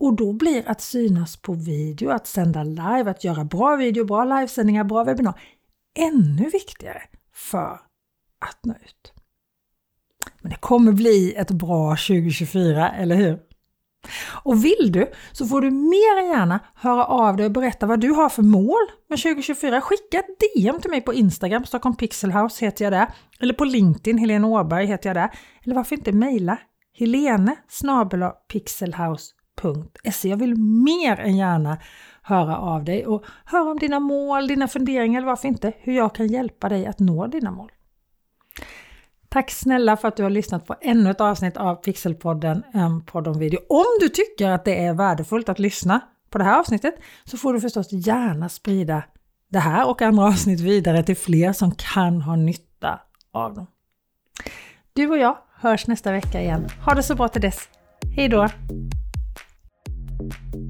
Och 0.00 0.16
då 0.16 0.32
blir 0.32 0.68
att 0.68 0.80
synas 0.80 1.36
på 1.36 1.52
video, 1.52 2.10
att 2.10 2.26
sända 2.26 2.62
live, 2.62 3.10
att 3.10 3.24
göra 3.24 3.44
bra 3.44 3.76
video, 3.76 4.04
bra 4.04 4.24
livesändningar, 4.24 4.84
bra 4.84 5.04
webbinar 5.04 5.40
ännu 5.98 6.50
viktigare 6.50 7.02
för 7.34 7.80
att 8.38 8.64
nå 8.64 8.74
ut. 8.74 9.12
Men 10.42 10.50
det 10.50 10.56
kommer 10.56 10.92
bli 10.92 11.34
ett 11.34 11.50
bra 11.50 11.90
2024, 11.90 12.90
eller 12.90 13.16
hur? 13.16 13.38
Och 14.42 14.64
vill 14.64 14.92
du 14.92 15.12
så 15.32 15.46
får 15.46 15.60
du 15.60 15.70
mer 15.70 16.22
än 16.22 16.28
gärna 16.28 16.60
höra 16.74 17.04
av 17.04 17.36
dig 17.36 17.46
och 17.46 17.52
berätta 17.52 17.86
vad 17.86 18.00
du 18.00 18.10
har 18.10 18.28
för 18.28 18.42
mål 18.42 18.90
med 19.08 19.18
2024. 19.18 19.80
Skicka 19.80 20.18
ett 20.18 20.26
DM 20.54 20.80
till 20.80 20.90
mig 20.90 21.00
på 21.00 21.14
Instagram, 21.14 21.64
Stockholm 21.64 21.96
Pixelhouse 21.96 22.64
heter 22.64 22.84
jag 22.84 22.92
där. 22.92 23.08
Eller 23.40 23.54
på 23.54 23.64
LinkedIn, 23.64 24.18
Helene 24.18 24.46
Åberg 24.46 24.86
heter 24.86 25.08
jag 25.08 25.16
där. 25.16 25.30
Eller 25.64 25.74
varför 25.74 25.96
inte 25.96 26.12
mejla 26.12 26.58
helene 26.98 27.56
pixelhouse.se. 29.60 30.28
Jag 30.28 30.36
vill 30.36 30.56
mer 30.56 31.20
än 31.20 31.36
gärna 31.36 31.78
höra 32.22 32.58
av 32.58 32.84
dig 32.84 33.06
och 33.06 33.24
höra 33.44 33.70
om 33.70 33.78
dina 33.78 34.00
mål, 34.00 34.48
dina 34.48 34.68
funderingar 34.68 35.20
eller 35.20 35.26
varför 35.26 35.48
inte 35.48 35.72
hur 35.78 35.96
jag 35.96 36.14
kan 36.14 36.26
hjälpa 36.26 36.68
dig 36.68 36.86
att 36.86 36.98
nå 36.98 37.26
dina 37.26 37.50
mål. 37.50 37.72
Tack 39.28 39.50
snälla 39.50 39.96
för 39.96 40.08
att 40.08 40.16
du 40.16 40.22
har 40.22 40.30
lyssnat 40.30 40.66
på 40.66 40.76
ännu 40.80 41.10
ett 41.10 41.20
avsnitt 41.20 41.56
av 41.56 41.74
Pixelpodden, 41.74 42.62
en 42.72 43.04
podd 43.04 43.28
om 43.28 43.38
video. 43.38 43.60
Om 43.68 43.86
du 44.00 44.08
tycker 44.08 44.50
att 44.50 44.64
det 44.64 44.84
är 44.84 44.94
värdefullt 44.94 45.48
att 45.48 45.58
lyssna 45.58 46.00
på 46.30 46.38
det 46.38 46.44
här 46.44 46.58
avsnittet 46.58 46.94
så 47.24 47.36
får 47.36 47.52
du 47.52 47.60
förstås 47.60 47.92
gärna 47.92 48.48
sprida 48.48 49.02
det 49.48 49.58
här 49.58 49.88
och 49.88 50.02
andra 50.02 50.24
avsnitt 50.24 50.60
vidare 50.60 51.02
till 51.02 51.16
fler 51.16 51.52
som 51.52 51.74
kan 51.74 52.22
ha 52.22 52.36
nytta 52.36 53.00
av 53.32 53.54
dem. 53.54 53.66
Du 54.92 55.08
och 55.08 55.18
jag 55.18 55.38
hörs 55.54 55.86
nästa 55.86 56.12
vecka 56.12 56.40
igen. 56.40 56.68
Ha 56.84 56.94
det 56.94 57.02
så 57.02 57.14
bra 57.14 57.28
till 57.28 57.42
dess. 57.42 57.68
Hej 58.16 58.28
då! 58.28 58.48
thank 60.20 60.34
you 60.54 60.69